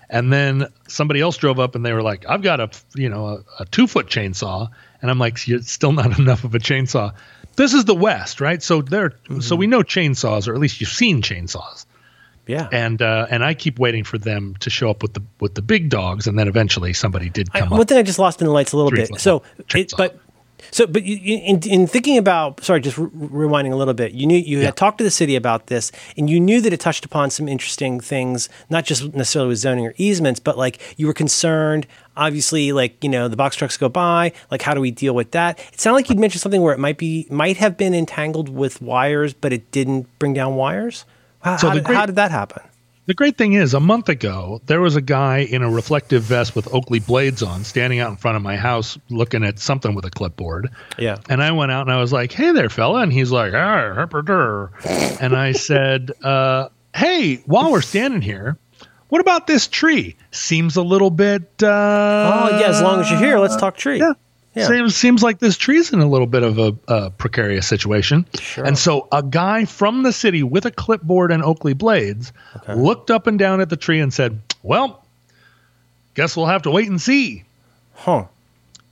[0.10, 3.28] And then somebody else drove up and they were like, I've got a you know
[3.28, 4.70] a, a two foot chainsaw.
[5.02, 7.14] And I'm like, it's still not enough of a chainsaw.
[7.56, 8.62] This is the West, right?
[8.62, 9.58] So there, so mm-hmm.
[9.58, 11.86] we know chainsaws, or at least you've seen chainsaws.
[12.48, 12.68] Yeah.
[12.72, 15.62] And uh, and I keep waiting for them to show up with the with the
[15.62, 17.88] big dogs, and then eventually somebody did I, come one up.
[17.88, 19.20] thing I just lost in the lights a little bit.
[19.20, 19.44] So,
[19.76, 20.20] it, but
[20.72, 24.14] so, but you, you- in, in thinking about, sorry, just re- rewinding a little bit.
[24.14, 24.66] You knew you Yeah.
[24.66, 27.48] had talked to the city about this, and you knew that it touched upon some
[27.48, 31.86] interesting things, not just necessarily with zoning or easements, but like you were concerned.
[32.16, 34.32] Obviously, like you know, the box trucks go by.
[34.50, 35.60] Like, how do we deal with that?
[35.74, 38.82] It sounded like you'd mentioned something where it might be, might have been entangled with
[38.82, 41.06] wires, but it didn't bring down wires.
[41.48, 42.62] How, So how, did, great- how did that happen?
[43.06, 46.58] The great thing is, a month ago, there was a guy in a reflective vest
[46.58, 50.04] with Oakley blades on, standing out in front of my house, looking at something with
[50.04, 50.70] a clipboard.
[51.00, 51.20] Yeah.
[51.30, 53.94] And I went out and I was like, "Hey there, fella," and he's like, "Ah,
[53.96, 54.72] herper-der."
[55.22, 58.58] and I said, uh, "Hey, while we're standing here,
[59.08, 60.18] what about this tree?
[60.32, 64.00] Seems a little bit." Uh, Oh yeah, as long as you're here, let's talk tree.
[64.00, 64.14] yeah.
[64.58, 64.68] Yeah.
[64.68, 68.26] Seems, seems like this tree's in a little bit of a, a precarious situation.
[68.40, 68.66] Sure.
[68.66, 72.34] And so a guy from the city with a clipboard and Oakley blades
[72.68, 75.04] looked up and down at the tree and said, Well,
[76.16, 77.44] guess we'll have to wait and see.
[77.94, 78.26] Huh.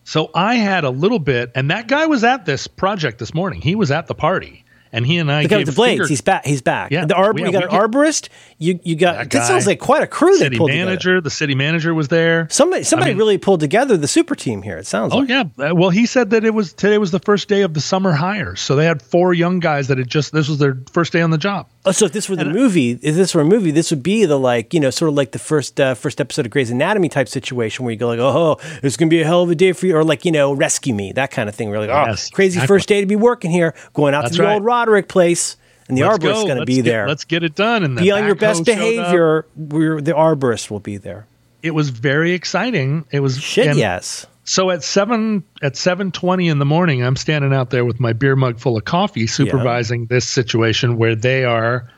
[0.03, 3.61] So I had a little bit, and that guy was at this project this morning.
[3.61, 4.63] He was at the party.
[4.95, 6.45] And he and I The guy with the blades, figure- he's back.
[6.45, 6.91] He's back.
[6.91, 8.29] Yeah, the arb- yeah, you got an get- arborist.
[8.57, 9.29] You you got.
[9.29, 10.97] That sounds like quite a crew they city pulled manager.
[11.15, 11.21] together.
[11.21, 12.47] The city manager was there.
[12.49, 14.77] Somebody somebody mean- really pulled together the super team here.
[14.77, 15.47] It sounds like Oh like.
[15.59, 15.69] yeah.
[15.71, 18.13] Uh, Well, he said that it was today was the first day of the summer
[18.13, 21.21] hires, so they had four young guys that had just this was their first day
[21.21, 21.67] on the job.
[21.87, 24.25] Oh, so if this were the movie, if this were a movie, this would be
[24.25, 27.09] the like you know sort of like the first uh, first episode of Grey's Anatomy
[27.09, 29.71] type situation where you go like, oh, it's gonna be a hell of a day
[29.71, 31.69] for you, or like you know, Rescue Me, that kind of thing.
[31.69, 32.67] We're like, oh, Yes, crazy exactly.
[32.75, 34.53] first day to be working here, going out That's to the right.
[34.55, 35.57] old Roderick place,
[35.87, 36.47] and the Let's arborist's go.
[36.47, 37.07] gonna Let's be get- there.
[37.07, 37.83] Let's get it done.
[37.83, 39.45] And be on your best behavior.
[39.55, 41.27] We're, the arborist will be there.
[41.61, 43.05] It was very exciting.
[43.11, 44.25] It was Shit, and yes.
[44.45, 48.13] So at seven at seven twenty in the morning, I'm standing out there with my
[48.13, 51.89] beer mug full of coffee, supervising this situation where they are.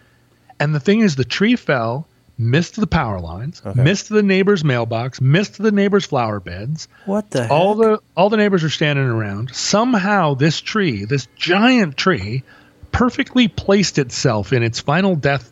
[0.60, 5.22] And the thing is, the tree fell, missed the power lines, missed the neighbor's mailbox,
[5.22, 6.88] missed the neighbor's flower beds.
[7.06, 7.86] What the All heck?
[7.86, 9.54] the all the neighbors are standing around.
[9.54, 12.44] Somehow, this tree, this giant tree,
[12.92, 15.52] perfectly placed itself in its final death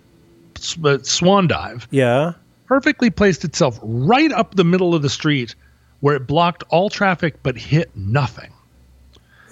[0.84, 2.32] uh, swan dive yeah.
[2.66, 5.54] perfectly placed itself right up the middle of the street
[6.02, 8.52] where it blocked all traffic but hit nothing.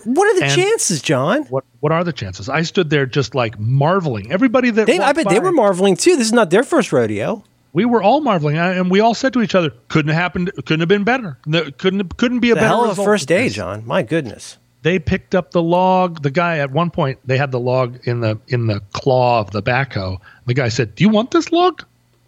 [0.06, 1.44] What are the And- chances, John?
[1.44, 2.50] What what are the chances?
[2.50, 4.32] I stood there just like marveling.
[4.32, 6.16] Everybody that They, I bet they were marveling too.
[6.18, 7.44] This is not their first rodeo.
[7.72, 10.52] we were all marveling, and we all said to each other, "Couldn't have happened.
[10.66, 11.38] Couldn't have been better.
[11.46, 13.48] No, couldn't couldn't be a The better hell of a first day.
[13.50, 13.84] John.
[13.88, 14.58] My goodness.
[14.84, 16.22] They picked up the log.
[16.22, 19.52] The guy at one point they had the log in the in the claw of
[19.52, 20.18] the backhoe.
[20.46, 21.82] The guy said, "Do you want this log?"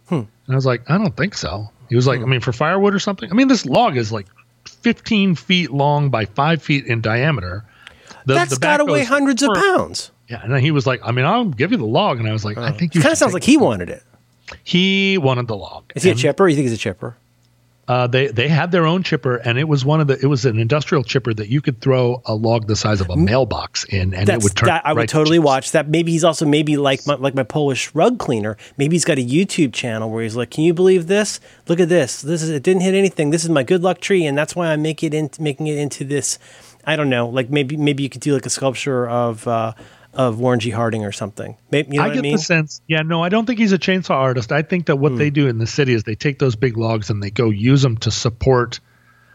[0.08, 0.14] Hmm.
[0.14, 2.26] And I was like, "I don't think so." He was like, hmm.
[2.26, 4.26] "I mean, for firewood or something." I mean, this log is like
[4.66, 7.64] 15 feet long by five feet in diameter.
[8.26, 10.10] The, That's got to weigh hundreds of pounds.
[10.28, 12.32] Yeah, and then he was like, "I mean, I'll give you the log." And I
[12.32, 12.72] was like, "I oh.
[12.72, 14.02] think you." Kind of sounds like he wanted it.
[14.64, 15.92] he wanted the log.
[15.94, 16.48] Is he a And, chipper?
[16.48, 17.16] You think he's a chipper?
[17.88, 20.18] Uh, they they had their own chipper, and it was one of the.
[20.20, 23.16] It was an industrial chipper that you could throw a log the size of a
[23.16, 24.66] mailbox in, and it would turn.
[24.66, 25.44] that I would right totally chips.
[25.44, 25.88] watch that.
[25.88, 28.56] Maybe he's also maybe like my, like my Polish rug cleaner.
[28.76, 31.38] Maybe he's got a YouTube channel where he's like, "Can you believe this?
[31.68, 32.22] Look at this.
[32.22, 33.30] This is it didn't hit anything.
[33.30, 35.78] This is my good luck tree, and that's why I make it in making it
[35.78, 36.40] into this.
[36.84, 37.28] I don't know.
[37.28, 39.74] Like maybe maybe you could do like a sculpture of uh,
[40.16, 40.70] of Warren G.
[40.70, 41.56] Harding or something.
[41.70, 42.32] Maybe you know I get I mean?
[42.36, 42.80] the sense.
[42.88, 44.50] Yeah, no, I don't think he's a chainsaw artist.
[44.52, 45.18] I think that what Hmm.
[45.18, 47.82] they do in the city is they take those big logs and they go use
[47.82, 48.80] them to support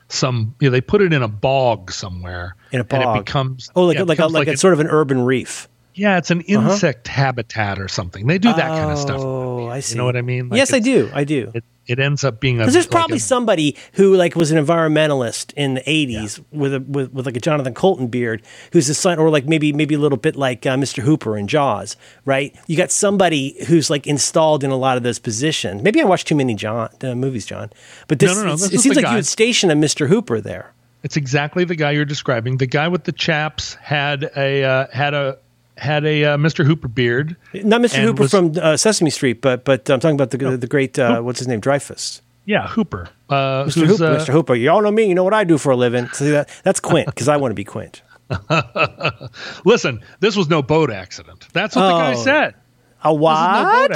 [0.09, 0.53] some.
[0.59, 3.17] You know, they put it in a bog somewhere, In a and bog.
[3.17, 5.21] it becomes oh, like yeah, like a, becomes like, a an- sort of an urban
[5.21, 5.67] reef.
[5.93, 8.27] yeah, it's an insect habitat or something.
[8.27, 9.19] They do that kind of stuff.
[9.21, 9.93] Oh, I see.
[9.93, 10.49] You know what I mean?
[10.49, 11.09] Like yes, I do.
[11.13, 11.51] I do.
[11.53, 12.59] It, it ends up being a.
[12.59, 16.73] Because there's like probably a- somebody who like was an environmentalist in the '80s with
[16.73, 18.41] a with, with like a Jonathan Coulton beard,
[18.73, 21.01] who's a son, or like maybe maybe a little bit like uh, Mr.
[21.03, 22.55] Hooper in Jaws, right?
[22.67, 25.81] You got somebody who's like installed in a lot of those positions.
[25.81, 27.71] Maybe I watched too many John uh, movies, John,
[28.07, 29.11] but this, No, no, no, this it seems like guy.
[29.11, 30.07] you would station a Mr.
[30.07, 30.73] Hooper there.
[31.03, 32.57] It's exactly the guy you're describing.
[32.57, 35.39] The guy with the chaps had a uh, had a
[35.81, 36.63] had a uh, Mr.
[36.63, 37.35] Hooper beard.
[37.53, 38.01] Not Mr.
[38.03, 40.97] Hooper was, from uh, Sesame Street, but but I'm talking about the no, the great
[40.99, 42.21] uh, what's his name Dreyfuss.
[42.45, 43.09] Yeah, Hooper.
[43.29, 43.87] Uh, Mr.
[43.87, 44.31] Hooper, uh, Mr.
[44.31, 44.55] Hooper.
[44.55, 45.05] You all know me.
[45.05, 46.07] You know what I do for a living.
[46.09, 46.49] See that?
[46.63, 48.03] That's Quint because I want to be Quint.
[49.65, 51.47] Listen, this was no boat accident.
[51.51, 52.23] That's what oh, the guy oh.
[52.23, 52.55] said.
[53.03, 53.91] A what?